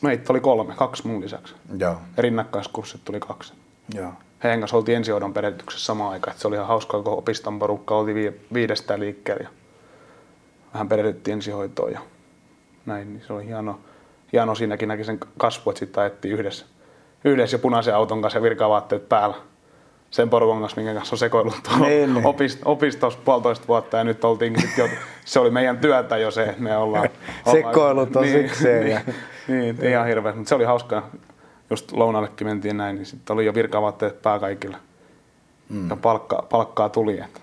Meitä 0.00 0.32
oli 0.32 0.40
kolme, 0.40 0.74
kaksi 0.74 1.06
mun 1.08 1.20
lisäksi. 1.20 1.54
Joo. 1.78 1.96
Rinnakkaiskurssit 2.18 3.04
tuli 3.04 3.20
kaksi. 3.20 3.52
Joo. 3.94 4.12
Heidän 4.44 4.60
kanssa 4.60 4.76
oltiin 4.76 4.96
ensihoidon 4.96 5.32
perehdytyksessä 5.34 5.86
samaan 5.86 6.12
aikaan. 6.12 6.30
että 6.32 6.42
se 6.42 6.48
oli 6.48 6.56
ihan 6.56 6.68
hauskaa, 6.68 7.02
kun 7.02 7.12
opiston 7.18 7.58
porukka 7.58 7.96
oltiin 7.96 8.14
vi- 8.16 8.40
viidestä 8.52 8.98
liikkeellä. 8.98 9.48
Vähän 10.74 10.88
perehdyttiin 10.88 11.32
ensihoitoon 11.32 11.92
ja 11.92 12.00
näin. 12.86 13.12
Niin 13.12 13.22
se 13.26 13.32
oli 13.32 13.46
hieno, 13.46 13.80
hieno 14.32 14.54
siinäkin 14.54 14.88
näki 14.88 15.04
sen 15.04 15.18
kasvu, 15.38 15.70
että 15.70 15.78
sitten 15.78 16.00
ajettiin 16.00 16.34
yhdessä, 16.34 16.66
yhdessä 17.24 17.54
ja 17.54 17.58
punaisen 17.58 17.94
auton 17.94 18.22
kanssa 18.22 18.38
ja 18.38 18.42
virkavaatteet 18.42 19.08
päällä. 19.08 19.36
Sen 20.10 20.30
porukan 20.30 20.60
kanssa, 20.60 20.76
minkä 20.80 20.94
kanssa 20.94 21.14
on 21.14 21.18
sekoillut 21.18 21.54
tuolla 21.68 21.86
Niin, 21.86 22.14
niin. 22.14 22.24
opist- 22.24 22.62
opistossa 22.64 23.18
puolitoista 23.24 23.68
vuotta 23.68 23.96
ja 23.96 24.04
nyt 24.04 24.24
oltiin 24.24 24.60
sit 24.60 24.78
jo, 24.78 24.88
se 25.24 25.40
oli 25.40 25.50
meidän 25.50 25.78
työtä 25.78 26.16
jo 26.16 26.30
se, 26.30 26.42
että 26.44 26.62
me 26.62 26.76
ollaan... 26.76 27.08
Sekoilut 27.52 28.16
on 28.16 28.24
sikseen 28.26 28.84
Niin, 28.84 28.92
ja- 28.92 29.00
niin, 29.48 29.76
niin, 29.78 29.90
ihan 29.90 30.06
hirveä, 30.06 30.32
mutta 30.32 30.48
se 30.48 30.54
oli 30.54 30.64
hauskaa. 30.64 31.10
Just 31.70 31.92
lounallekin 31.92 32.46
mentiin 32.46 32.76
näin, 32.76 32.96
niin 32.96 33.06
sitten 33.06 33.34
oli 33.34 33.46
jo 33.46 33.54
virkavaatteet 33.54 34.22
pää 34.22 34.38
kaikilla. 34.38 34.76
Mm. 35.68 35.90
Ja 35.90 35.96
palkka, 35.96 36.46
palkkaa 36.50 36.88
tuli, 36.88 37.18
että 37.18 37.40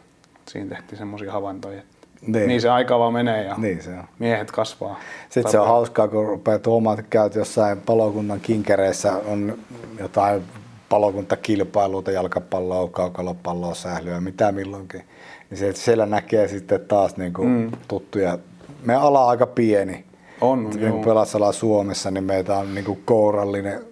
siinä 0.49 0.75
tehtiin 0.75 0.97
semmoisia 0.99 1.31
havaintoja. 1.31 1.79
Että 1.79 1.98
Niin. 2.27 2.47
niin. 2.47 2.61
se 2.61 2.69
aika 2.69 2.99
vaan 2.99 3.13
menee 3.13 3.43
ja 3.43 3.55
Niin 3.57 3.83
se 3.83 3.89
on. 3.89 4.03
miehet 4.19 4.51
kasvaa. 4.51 4.99
Sitten 5.29 5.51
se 5.51 5.59
on 5.59 5.67
hauskaa, 5.67 6.07
kun 6.07 6.25
rupeaa 6.25 6.59
tuomaan, 6.59 6.99
että 6.99 7.09
käyt 7.09 7.35
jossain 7.35 7.81
palokunnan 7.81 8.39
kinkereissä, 8.39 9.13
on 9.25 9.57
jotain 9.99 10.41
palokuntakilpailuita, 10.89 12.11
jalkapalloa, 12.11 12.87
kaukalopalloa, 12.87 13.73
sählyä, 13.73 14.21
mitä 14.21 14.51
milloinkin. 14.51 15.03
Niin 15.49 15.57
se, 15.57 15.73
siellä 15.73 16.05
näkee 16.05 16.47
sitten 16.47 16.79
taas 16.87 17.17
niin 17.17 17.33
kuin 17.33 17.49
mm. 17.49 17.71
tuttuja. 17.87 18.37
Meidän 18.83 19.03
ala 19.03 19.23
on 19.23 19.29
aika 19.29 19.45
pieni. 19.45 20.05
On, 20.41 20.69
Niin 20.69 21.53
Suomessa, 21.53 22.11
niin 22.11 22.23
meitä 22.23 22.57
on 22.57 22.75
niin 22.75 22.85
kuin 22.85 23.01
kourallinen 23.05 23.83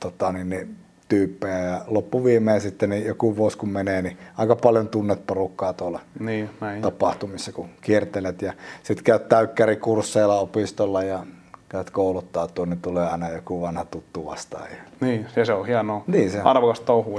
tota, 0.00 0.32
niin, 0.32 0.50
niin, 0.50 0.76
tyyppejä. 1.08 1.58
Ja 1.58 1.80
loppuviimeen 1.86 2.60
sitten 2.60 2.90
niin 2.90 3.06
joku 3.06 3.36
vuosi 3.36 3.58
kun 3.58 3.68
menee, 3.68 4.02
niin 4.02 4.18
aika 4.36 4.56
paljon 4.56 4.88
tunnet 4.88 5.26
porukkaa 5.26 5.72
tuolla 5.72 6.00
Niin, 6.20 6.50
näin. 6.60 6.82
tapahtumissa, 6.82 7.52
kun 7.52 7.68
kiertelet 7.80 8.42
ja 8.42 8.52
sitten 8.82 9.04
käyt 9.04 9.28
täykkärikursseilla 9.28 10.40
opistolla 10.40 11.02
ja 11.02 11.26
käyt 11.68 11.90
kouluttautua, 11.90 12.66
niin 12.66 12.80
tulee 12.80 13.06
aina 13.08 13.28
joku 13.28 13.60
vanha 13.62 13.84
tuttu 13.84 14.26
vastaan. 14.26 14.64
Ja... 14.70 14.76
Niin, 15.00 15.26
ja 15.36 15.44
se 15.44 15.52
on 15.52 15.66
hienoa. 15.66 16.04
Niin 16.06 16.30
se 16.30 16.40
on. 16.40 16.46
Arvokas 16.46 16.80
touhu. 16.80 17.18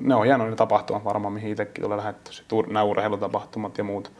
Ne 0.00 0.14
on 0.14 0.24
hienoja 0.24 0.50
ne 0.50 0.56
tapahtumat 0.56 1.04
varmaan, 1.04 1.32
mihin 1.34 1.50
itsekin 1.50 1.82
tulee 1.84 1.98
ur- 2.54 2.66
Nämä 2.72 2.82
urheilutapahtumat 2.82 3.78
ja 3.78 3.84
muut. 3.84 4.12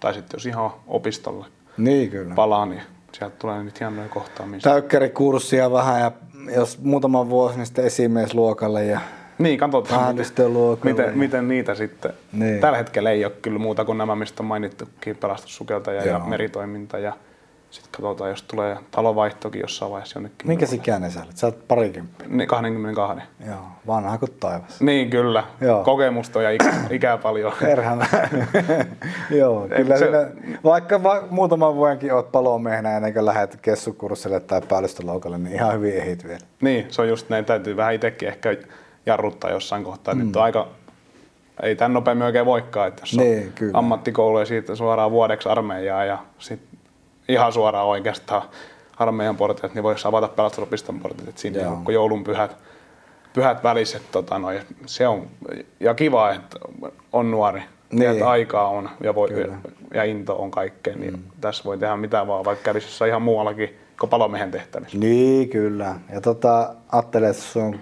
Tai 0.00 0.14
sitten 0.14 0.36
jos 0.38 0.46
ihan 0.46 0.70
opistolle 0.86 1.46
Niin 1.76 2.10
kyllä. 2.10 2.34
palaa, 2.34 2.66
niin 2.66 2.82
sieltä 3.12 3.36
tulee 3.38 3.62
niitä 3.62 3.76
hienoja 3.80 4.08
kohtaamisia. 4.08 4.72
Täykkärikurssia 4.72 5.72
vähän 5.72 6.00
ja 6.00 6.12
jos 6.56 6.78
muutama 6.82 7.28
vuosi, 7.28 7.56
niin 7.56 7.66
sitten 7.66 7.84
esimiesluokalle 7.84 8.84
ja 8.84 9.00
Niin, 9.38 9.58
katsotaan, 9.58 10.16
miten, 10.16 10.52
ja- 10.52 10.76
miten, 10.84 11.18
miten 11.18 11.48
niitä 11.48 11.74
sitten. 11.74 12.12
Niin. 12.32 12.60
Tällä 12.60 12.78
hetkellä 12.78 13.10
ei 13.10 13.24
ole 13.24 13.32
kyllä 13.42 13.58
muuta 13.58 13.84
kuin 13.84 13.98
nämä, 13.98 14.16
mistä 14.16 14.42
on 14.42 14.46
mainittukin, 14.46 15.16
pelastussukeltaja 15.16 16.04
ja 16.06 16.18
meritoiminta. 16.18 16.98
Ja 16.98 17.12
sitten 17.74 17.92
katsotaan, 17.92 18.30
jos 18.30 18.42
tulee 18.42 18.76
talovaihtokin 18.90 19.60
jossain 19.60 19.90
vaiheessa 19.92 20.16
jonnekin. 20.16 20.48
minkä 20.48 20.66
ikäinen 20.72 21.10
sä 21.10 21.22
olet? 21.24 21.36
Sä 21.36 21.46
olet 21.46 21.68
parikymppi. 21.68 22.24
Niin, 22.28 22.48
22. 22.48 23.24
Joo, 23.46 23.56
vanha 23.86 24.18
kuin 24.18 24.32
taivas. 24.40 24.80
Niin, 24.80 25.10
kyllä. 25.10 25.44
Joo. 25.60 25.84
Kokemusta 25.84 26.42
ja 26.42 26.50
ikä, 26.50 26.72
ikää 26.90 27.18
paljon. 27.18 27.52
Perhana. 27.60 28.06
Joo, 29.40 29.68
kyllä 29.76 29.96
se- 29.98 30.04
siinä, 30.04 30.26
vaikka 30.64 31.02
va- 31.02 31.22
muutaman 31.30 31.74
vuodenkin 31.74 32.14
oot 32.14 32.32
palomiehenä 32.32 32.96
ennen 32.96 33.12
kuin 33.12 33.24
lähdet 33.26 33.58
kessukurssille 33.62 34.40
tai 34.40 34.60
päällystöloukalle, 34.68 35.38
niin 35.38 35.54
ihan 35.54 35.74
hyvin 35.74 35.94
ehit 35.96 36.24
vielä. 36.24 36.38
Niin, 36.60 36.86
se 36.88 37.02
on 37.02 37.08
just 37.08 37.28
näin. 37.28 37.44
Täytyy 37.44 37.76
vähän 37.76 37.94
itsekin 37.94 38.28
ehkä 38.28 38.56
jarruttaa 39.06 39.50
jossain 39.50 39.84
kohtaa. 39.84 40.14
Mm. 40.14 40.26
Nyt 40.26 40.36
on 40.36 40.42
aika, 40.42 40.68
ei 41.62 41.76
tämän 41.76 41.92
nopeammin 41.92 42.26
oikein 42.26 42.46
voikaan, 42.46 42.88
että 42.88 43.02
jos 43.02 43.16
Niin, 43.16 43.46
on 43.46 43.52
kyllä. 43.54 43.78
ammattikoulu 43.78 44.38
ja 44.38 44.46
siitä 44.46 44.74
suoraan 44.74 45.10
vuodeksi 45.10 45.48
armeijaa 45.48 46.04
ja 46.04 46.18
sitten 46.38 46.73
ihan 47.28 47.52
suoraan 47.52 47.86
oikeastaan 47.86 48.42
armeijan 48.96 49.36
portit, 49.36 49.74
niin 49.74 49.82
voisi 49.82 50.08
avata 50.08 50.28
pelastusopiston 50.28 51.00
portit, 51.00 51.28
että 51.28 51.40
siinä 51.40 51.60
Joo. 51.60 51.70
niin 51.74 51.84
kun 51.84 51.94
joulun 51.94 52.24
pyhät, 52.24 52.56
pyhät 53.32 53.64
väliset, 53.64 54.02
tota, 54.12 54.38
no, 54.38 54.48
se 54.86 55.08
on, 55.08 55.26
ja 55.80 55.94
kiva, 55.94 56.30
että 56.30 56.58
on 57.12 57.30
nuori, 57.30 57.60
Niin. 57.60 57.98
niin. 58.00 58.10
että 58.10 58.28
aikaa 58.28 58.68
on 58.68 58.90
ja, 59.00 59.14
voi, 59.14 59.28
Kyllä. 59.28 59.56
ja 59.94 60.04
into 60.04 60.36
on 60.36 60.50
kaikkeen, 60.50 61.00
niin 61.00 61.12
mm. 61.12 61.22
tässä 61.40 61.64
voi 61.64 61.78
tehdä 61.78 61.96
mitä 61.96 62.26
vaan, 62.26 62.44
vaikka 62.44 62.64
kävisi 62.64 62.86
jossain 62.86 63.08
ihan 63.08 63.22
muuallakin 63.22 63.78
kuin 64.00 64.10
palomiehen 64.10 64.50
tehtävissä. 64.50 64.98
Niin, 64.98 65.48
kyllä. 65.48 65.94
Ja 66.12 66.20
tota, 66.20 66.74
ajattelee, 66.92 67.30
että 67.30 67.42
sun, 67.42 67.80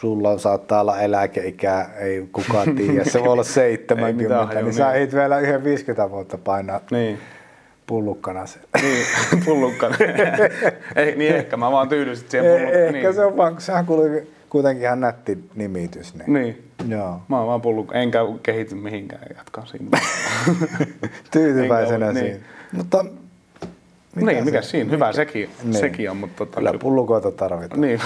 sulla 0.00 0.38
saattaa 0.38 0.80
olla 0.80 1.00
eläkeikää, 1.00 1.90
ei 1.98 2.28
kukaan 2.32 2.74
tiedä. 2.76 3.04
Se 3.04 3.20
voi 3.20 3.28
olla 3.28 3.44
70, 3.64 4.46
hajua, 4.46 4.62
niin 4.62 4.74
sä 4.74 4.86
niin. 4.86 4.96
ehdit 4.96 5.14
vielä 5.14 5.38
yhden 5.38 5.64
50 5.64 6.10
vuotta 6.10 6.38
painaa 6.38 6.80
Niin. 6.90 7.18
Pullukkana 7.86 8.46
sen. 8.46 8.62
Niin, 8.82 9.06
pullukka. 9.44 9.90
Ei, 10.96 11.16
niin 11.16 11.34
ehkä 11.36 11.56
mä 11.56 11.72
vaan 11.72 11.88
tyydyn 11.88 12.16
siihen 12.16 12.44
pullukkaan. 12.50 12.84
Ehkä 12.84 12.92
niin. 12.92 13.14
se 13.14 13.24
on 13.24 13.36
vaan, 13.36 13.60
sehän 13.60 13.86
kuuli 13.86 14.28
kuitenkin 14.50 14.84
ihan 14.84 15.00
nätti 15.00 15.38
nimitys. 15.54 16.14
Niin. 16.14 16.32
Niin. 16.32 16.68
Joo. 16.88 17.20
Mä 17.28 17.38
oon 17.38 17.46
vaan 17.46 17.60
pullukka. 17.60 17.94
Enkä 17.94 18.18
kehity 18.42 18.74
mihinkään 18.74 19.22
jatkan 19.36 19.66
siinä. 19.66 19.98
Tyytyväisenä 21.30 22.08
Enkä 22.08 22.20
siinä. 22.20 22.38
Mutta 22.72 23.04
mitä 24.16 24.30
niin, 24.32 24.44
mikä 24.44 24.62
se- 24.62 24.68
siinä? 24.68 24.90
Hyvä 24.90 25.12
sekin, 25.12 25.50
Niin. 25.62 25.74
sekin 25.74 26.10
on, 26.10 26.16
mutta 26.16 26.36
tota, 26.36 26.56
Kyllä 26.56 26.72
pullukoita 26.78 27.30
tarvitaan. 27.30 27.80
Niin. 27.80 28.00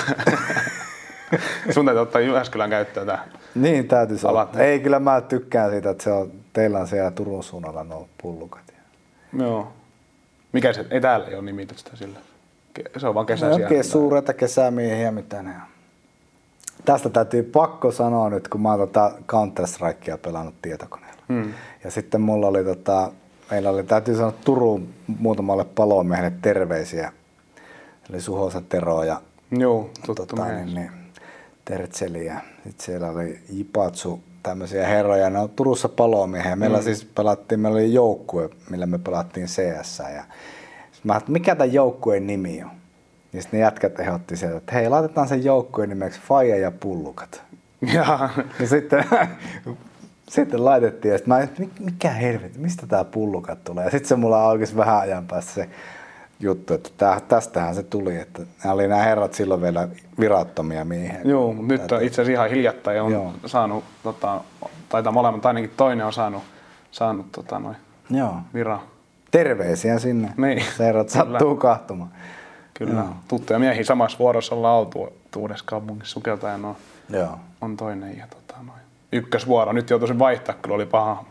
Sun 1.71 1.85
täytyy 1.85 2.01
ottaa 2.03 2.21
Jyväskylän 2.21 2.71
käyttöön 2.71 3.07
tää. 3.07 3.25
Niin 3.55 3.89
täytyisi 3.89 4.27
olla. 4.27 4.49
Ei, 4.59 4.81
kyllä 4.81 4.99
mä 5.01 5.21
tykkään 5.21 5.71
siitä, 5.71 5.91
että 5.91 6.05
se 6.05 6.11
on, 6.13 6.33
teillä 6.53 6.79
on 6.79 6.87
siellä 6.89 7.11
Turun 7.11 7.43
suunnalla 7.43 7.85
nuo 7.85 8.09
pullukat. 8.23 8.63
Joo. 9.39 9.73
Mikä 10.53 10.73
se, 10.73 10.87
ei 10.91 11.01
täällä 11.01 11.27
ei 11.27 11.35
ole 11.35 11.43
nimitystä 11.43 11.91
sillä. 11.95 12.19
Se 12.97 13.09
on 13.09 13.15
vaan 13.15 13.27
kesäisiä. 13.27 13.65
oikein 13.65 13.85
suureita 13.85 14.35
kesämiehiä, 14.35 15.11
mitä 15.11 15.43
ne 15.43 15.51
on. 15.51 15.63
Tästä 16.85 17.09
täytyy 17.09 17.43
pakko 17.43 17.93
sanoa 17.93 18.31
nyt, 18.31 18.49
kun 18.49 18.63
mä 18.63 18.71
oon 18.71 18.79
tota 18.79 19.13
Counter-Strikea 19.27 20.19
pelannut 20.23 20.55
tietokoneella. 20.63 21.23
Hmm. 21.29 21.53
Ja 21.85 21.91
sitten 21.91 22.21
mulla 22.21 22.47
oli 22.47 22.65
tota, 22.65 23.13
meillä 23.51 23.71
oli, 23.71 23.85
täytyy 23.85 24.15
sanoa 24.17 24.33
Turun 24.45 24.89
muutamalle 25.19 25.65
palomiehelle 25.65 26.33
terveisiä. 26.43 27.13
Eli 28.11 28.21
Suhosa 28.21 28.61
Tero 28.61 29.05
ja 29.05 29.21
Joo, 29.51 29.91
tota, 30.07 30.45
niin, 30.45 30.75
niin, 30.75 30.91
Tertseli 31.65 32.27
ja 32.27 32.41
sitten 32.65 32.87
siellä 32.87 33.11
oli 33.11 33.41
Jipatsu, 33.51 34.23
tämmöisiä 34.49 34.87
herroja. 34.87 35.31
Ne 35.31 35.39
on 35.39 35.51
Turussa 35.51 35.89
palomiehiä. 35.89 36.57
Meillä 36.57 36.79
mm. 36.79 36.85
siis 36.85 37.05
pelattiin, 37.05 37.61
meillä 37.61 37.77
oli 37.77 37.93
joukkue, 37.93 38.51
millä 38.71 38.87
me 38.87 38.99
pelattiin 38.99 39.47
CS. 39.47 39.99
Ja 39.99 40.25
mä 41.05 41.13
ajattelin, 41.13 41.33
mikä 41.33 41.55
tämän 41.55 41.73
joukkueen 41.73 42.27
nimi 42.27 42.63
on? 42.63 42.71
Ja 43.33 43.43
sitten 43.43 43.61
ne 43.61 43.65
jätkät 43.65 44.01
ehdotti 44.01 44.37
sieltä, 44.37 44.57
että 44.57 44.73
hei, 44.73 44.89
laitetaan 44.89 45.29
sen 45.29 45.45
joukkueen 45.45 45.89
nimeksi 45.89 46.21
Faija 46.21 46.57
ja 46.57 46.71
Pullukat. 46.71 47.43
Ja, 47.95 48.29
Ja 48.61 48.67
sitten, 48.67 49.05
sitten 50.35 50.65
laitettiin, 50.65 51.13
ja 51.13 51.19
sitten 51.19 51.35
mä 51.35 51.41
että 51.41 51.63
mikä 51.81 52.11
helvetti, 52.11 52.59
mistä 52.59 52.87
tämä 52.87 53.05
pullukat 53.05 53.65
tulee? 53.65 53.85
Ja 53.85 53.91
sitten 53.91 54.09
se 54.09 54.17
mulla 54.17 54.43
aukesi 54.43 54.77
vähän 54.77 54.99
ajan 54.99 55.27
päästä 55.27 55.53
se 55.53 55.69
juttu, 56.41 56.75
että 56.75 56.91
tää, 56.97 57.21
tästähän 57.21 57.75
se 57.75 57.83
tuli, 57.83 58.17
että 58.17 58.43
nämä 58.65 58.75
oli 58.75 58.89
nämä 58.89 59.03
herrat 59.03 59.35
silloin 59.35 59.63
vielä 59.63 59.89
virattomia 60.21 60.85
miehiä. 60.85 61.21
joo, 61.25 61.53
mutta 61.53 61.73
nyt 61.73 61.93
on 61.93 62.03
itse 62.03 62.23
asiassa 62.23 62.33
ihan 62.33 62.51
hiljattain 62.51 63.03
on 63.03 63.13
Joo. 63.13 63.33
saanut, 63.47 63.85
tota, 64.03 64.41
taitaa 64.89 65.13
molemmat, 65.13 65.47
ainakin 65.47 65.73
toinen 65.77 66.07
on 66.07 66.13
saanut, 66.13 66.43
saanut 66.91 67.33
tota, 67.33 67.59
noin, 67.59 67.77
Joo. 68.11 68.35
viran. 68.55 68.81
Terveisiä 69.31 69.99
sinne. 69.99 70.33
Niin. 70.37 70.65
Se 70.77 70.85
herrat 70.85 71.09
sattuu 71.09 71.57
kahtumaan. 71.57 72.11
Kyllä, 72.75 72.95
Joo. 72.95 73.09
tuttuja 73.29 73.59
miehiä 73.59 73.85
samassa 73.85 74.19
vuorossa 74.19 74.55
ollaan 74.55 74.79
oltu 74.79 75.13
uudessa 75.37 75.65
kaupungissa. 75.69 76.13
Sukeltajan 76.13 76.65
on, 76.65 76.77
Joo. 77.11 77.39
on 77.61 77.77
toinen 77.77 78.19
ja 78.19 78.27
tota, 78.27 78.63
noin. 78.67 78.81
ykkösvuoro. 79.13 79.73
Nyt 79.73 79.91
joutuisin 79.91 80.19
vaihtaa, 80.19 80.55
kyllä 80.55 80.75
oli 80.75 80.87
paha 80.87 81.25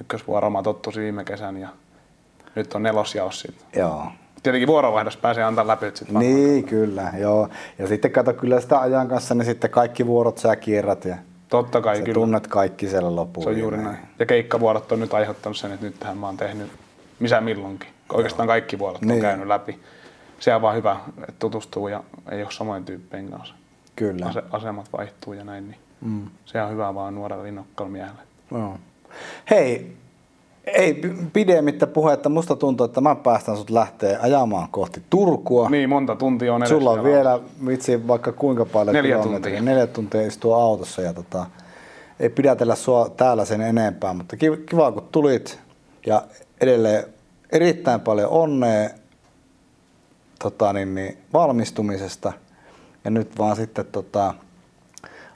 ykkösvuoro. 0.00 0.50
Mä 0.50 0.62
tottusin 0.62 1.02
viime 1.02 1.24
kesän 1.24 1.56
ja 1.56 1.68
nyt 2.54 2.74
on 2.74 2.82
nelosjaos 2.82 3.40
sitten. 3.40 3.80
Joo. 3.80 4.06
Tietenkin 4.42 4.66
vuorovaihdos 4.68 5.16
pääsee 5.16 5.44
antaa 5.44 5.66
läpi 5.66 5.86
sitten. 5.94 6.18
Niin, 6.18 6.64
kyllä, 6.64 7.12
joo. 7.18 7.48
Ja 7.78 7.86
sitten 7.86 8.10
kato, 8.10 8.32
kyllä 8.34 8.60
sitä 8.60 8.80
ajan 8.80 9.08
kanssa, 9.08 9.34
niin 9.34 9.44
sitten 9.44 9.70
kaikki 9.70 10.06
vuorot 10.06 10.38
sä 10.38 10.56
kierrät 10.56 11.04
ja 11.04 11.16
Totta 11.48 11.80
kai 11.80 11.96
sä 11.96 12.02
kyllä. 12.02 12.14
tunnet 12.14 12.46
kaikki 12.46 12.88
siellä 12.88 13.16
loppuun. 13.16 13.44
Se 13.44 13.50
on 13.50 13.58
juuri 13.58 13.76
näin. 13.76 13.98
Ja 14.18 14.26
keikkavuorot 14.26 14.92
on 14.92 15.00
nyt 15.00 15.14
aiheuttanut 15.14 15.56
sen, 15.56 15.72
että 15.72 15.86
nyt 15.86 16.00
tähän 16.00 16.18
mä 16.18 16.26
oon 16.26 16.36
tehnyt 16.36 16.70
missä 17.18 17.40
milloinkin. 17.40 17.88
Oikeastaan 18.12 18.46
kaikki 18.48 18.78
vuorot 18.78 19.02
on 19.02 19.08
Niin. 19.08 19.20
käynyt 19.20 19.46
läpi. 19.46 19.78
Se 20.40 20.54
on 20.54 20.62
vaan 20.62 20.76
hyvä, 20.76 20.96
että 21.18 21.32
tutustuu 21.38 21.88
ja 21.88 22.02
ei 22.30 22.42
ole 22.42 22.50
samoin 22.50 22.84
tyyppien 22.84 23.30
kanssa. 23.30 23.54
Kyllä. 23.96 24.26
Ase- 24.26 24.42
asemat 24.50 24.86
vaihtuu 24.92 25.32
ja 25.32 25.44
näin, 25.44 25.68
niin 25.68 25.78
Mm. 26.00 26.26
se 26.44 26.62
on 26.62 26.70
hyvä 26.70 26.94
vaan 26.94 27.14
nuorelle 27.14 27.48
innokkaalla 27.48 27.92
miehelle. 27.92 28.20
Joo. 28.50 28.78
Hei, 29.50 29.96
ei 30.74 31.02
pidemmittä 31.32 31.86
puhetta. 31.86 32.28
Musta 32.28 32.56
tuntuu, 32.56 32.86
että 32.86 33.00
mä 33.00 33.14
päästän 33.14 33.56
sut 33.56 33.70
lähteä 33.70 34.18
ajamaan 34.22 34.68
kohti 34.70 35.02
Turkua. 35.10 35.70
Niin, 35.70 35.88
monta 35.88 36.16
tuntia 36.16 36.54
on. 36.54 36.66
Sulla 36.66 36.90
on 36.90 37.04
vielä. 37.04 37.40
vitsi, 37.66 38.08
vaikka 38.08 38.32
kuinka 38.32 38.64
paljon 38.64 38.94
Neljä 38.94 39.18
tuntia. 39.18 39.62
Neljä 39.62 39.86
tuntia 39.86 40.26
istua 40.26 40.56
autossa 40.62 41.02
ja 41.02 41.12
tota, 41.12 41.46
ei 42.20 42.28
pidätellä 42.28 42.74
sua 42.74 43.08
täällä 43.08 43.44
sen 43.44 43.60
enempää, 43.60 44.14
mutta 44.14 44.36
kiva 44.36 44.92
kun 44.92 45.08
tulit 45.12 45.58
ja 46.06 46.22
edelleen 46.60 47.04
erittäin 47.52 48.00
paljon 48.00 48.30
onnea 48.30 48.90
tota, 50.38 50.72
niin, 50.72 50.94
niin, 50.94 51.18
valmistumisesta 51.32 52.32
ja 53.04 53.10
nyt 53.10 53.38
vaan 53.38 53.56
sitten 53.56 53.86
tota, 53.86 54.34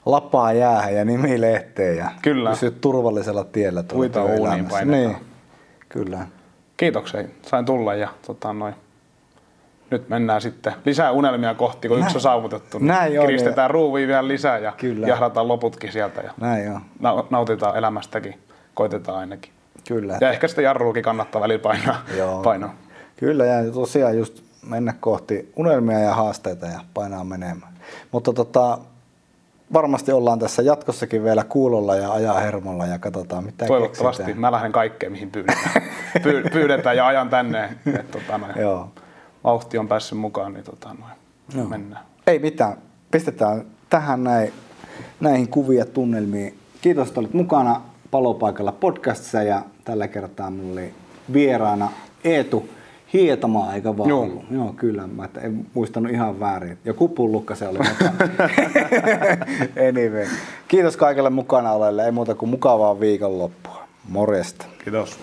lapaa 0.05 0.53
jäähän 0.53 0.95
ja 0.95 1.05
nimi 1.05 1.41
lehteen 1.41 1.97
ja 1.97 2.11
Kyllä. 2.21 2.49
pysyt 2.49 2.81
turvallisella 2.81 3.43
tiellä 3.43 3.83
Puita 3.83 4.23
uuniin. 4.23 4.67
Niin, 4.85 5.15
kyllä. 5.89 6.27
Kiitoksia, 6.77 7.23
sain 7.41 7.65
tulla 7.65 7.95
ja 7.95 8.09
tota, 8.27 8.53
noin. 8.53 8.75
nyt 9.91 10.09
mennään 10.09 10.41
sitten 10.41 10.73
lisää 10.85 11.11
unelmia 11.11 11.53
kohti, 11.53 11.87
kun 11.87 11.99
yksi 11.99 12.17
on 12.17 12.21
saavutettu. 12.21 12.77
Niin 12.79 12.87
Näin 12.87 13.19
on, 13.19 13.25
kiristetään 13.25 13.69
ruuvia 13.71 14.07
vielä 14.07 14.27
lisää 14.27 14.57
ja 14.57 14.71
Kyllä. 14.77 15.07
jahdataan 15.07 15.47
loputkin 15.47 15.91
sieltä 15.91 16.21
ja 16.21 16.31
Näin 16.41 16.71
on. 16.71 16.81
nau- 16.99 17.25
nautitaan 17.29 17.77
elämästäkin, 17.77 18.39
koitetaan 18.73 19.17
ainakin. 19.19 19.51
Kyllä. 19.87 20.17
Ja 20.21 20.31
ehkä 20.31 20.47
sitä 20.47 20.61
jarruukin 20.61 21.03
kannattaa 21.03 21.41
välillä 21.41 21.61
painaa. 21.61 21.95
Joo. 22.17 22.41
painaa. 22.43 22.75
Kyllä, 23.17 23.45
ja 23.45 23.71
tosiaan 23.71 24.17
just 24.17 24.43
mennä 24.67 24.93
kohti 24.99 25.51
unelmia 25.55 25.99
ja 25.99 26.13
haasteita 26.15 26.65
ja 26.65 26.79
painaa 26.93 27.23
menemään. 27.23 27.73
Mutta 28.11 28.33
tota, 28.33 28.77
varmasti 29.73 30.11
ollaan 30.11 30.39
tässä 30.39 30.61
jatkossakin 30.61 31.23
vielä 31.23 31.43
kuulolla 31.43 31.95
ja 31.95 32.11
ajaa 32.13 32.39
hermolla 32.39 32.85
ja 32.85 32.99
katsotaan 32.99 33.43
mitä 33.43 33.65
Toivottavasti. 33.65 34.23
keksitään. 34.23 34.41
Mä 34.41 34.51
lähden 34.51 34.71
kaikkeen, 34.71 35.11
mihin 35.11 35.31
pyydetään. 35.31 35.71
Py- 36.23 36.49
pyydetään 36.53 36.97
ja 36.97 37.07
ajan 37.07 37.29
tänne. 37.29 37.69
Et, 37.99 38.11
tota, 38.11 38.37
noin. 38.37 38.53
Joo. 38.59 38.89
Vauhti 39.43 39.77
on 39.77 39.87
päässyt 39.87 40.17
mukaan, 40.19 40.53
niin 40.53 40.63
tota, 40.63 40.89
noin. 40.99 41.13
Joo. 41.55 41.65
mennään. 41.65 42.05
Ei 42.27 42.39
mitään. 42.39 42.77
Pistetään 43.11 43.65
tähän 43.89 44.23
näin, 44.23 44.53
näihin 45.19 45.47
kuvia 45.47 45.85
tunnelmiin. 45.85 46.57
Kiitos, 46.81 47.07
että 47.07 47.19
olit 47.19 47.33
mukana 47.33 47.81
Palopaikalla 48.11 48.71
podcastissa 48.71 49.43
ja 49.43 49.61
tällä 49.85 50.07
kertaa 50.07 50.49
mulla 50.49 50.71
oli 50.73 50.93
vieraana 51.33 51.91
Eetu 52.23 52.69
Hietamaa, 53.13 53.73
eikä 53.75 53.97
vaan 53.97 54.09
Joo. 54.09 54.21
ollut. 54.21 54.43
Joo, 54.51 54.73
kyllä. 54.77 55.07
Mä 55.07 55.25
et- 55.25 55.37
en 55.37 55.65
muistanut 55.73 56.11
ihan 56.11 56.39
väärin. 56.39 56.77
Joku 56.85 57.07
pullukka 57.07 57.55
se 57.55 57.67
oli. 57.67 57.79
Anyway. 59.89 60.27
Kiitos 60.67 60.97
kaikille 60.97 61.29
mukana 61.29 61.71
olelle. 61.71 62.05
Ei 62.05 62.11
muuta 62.11 62.35
kuin 62.35 62.49
mukavaa 62.49 62.99
viikonloppua. 62.99 63.83
Morjesta. 64.09 64.65
Kiitos. 64.83 65.19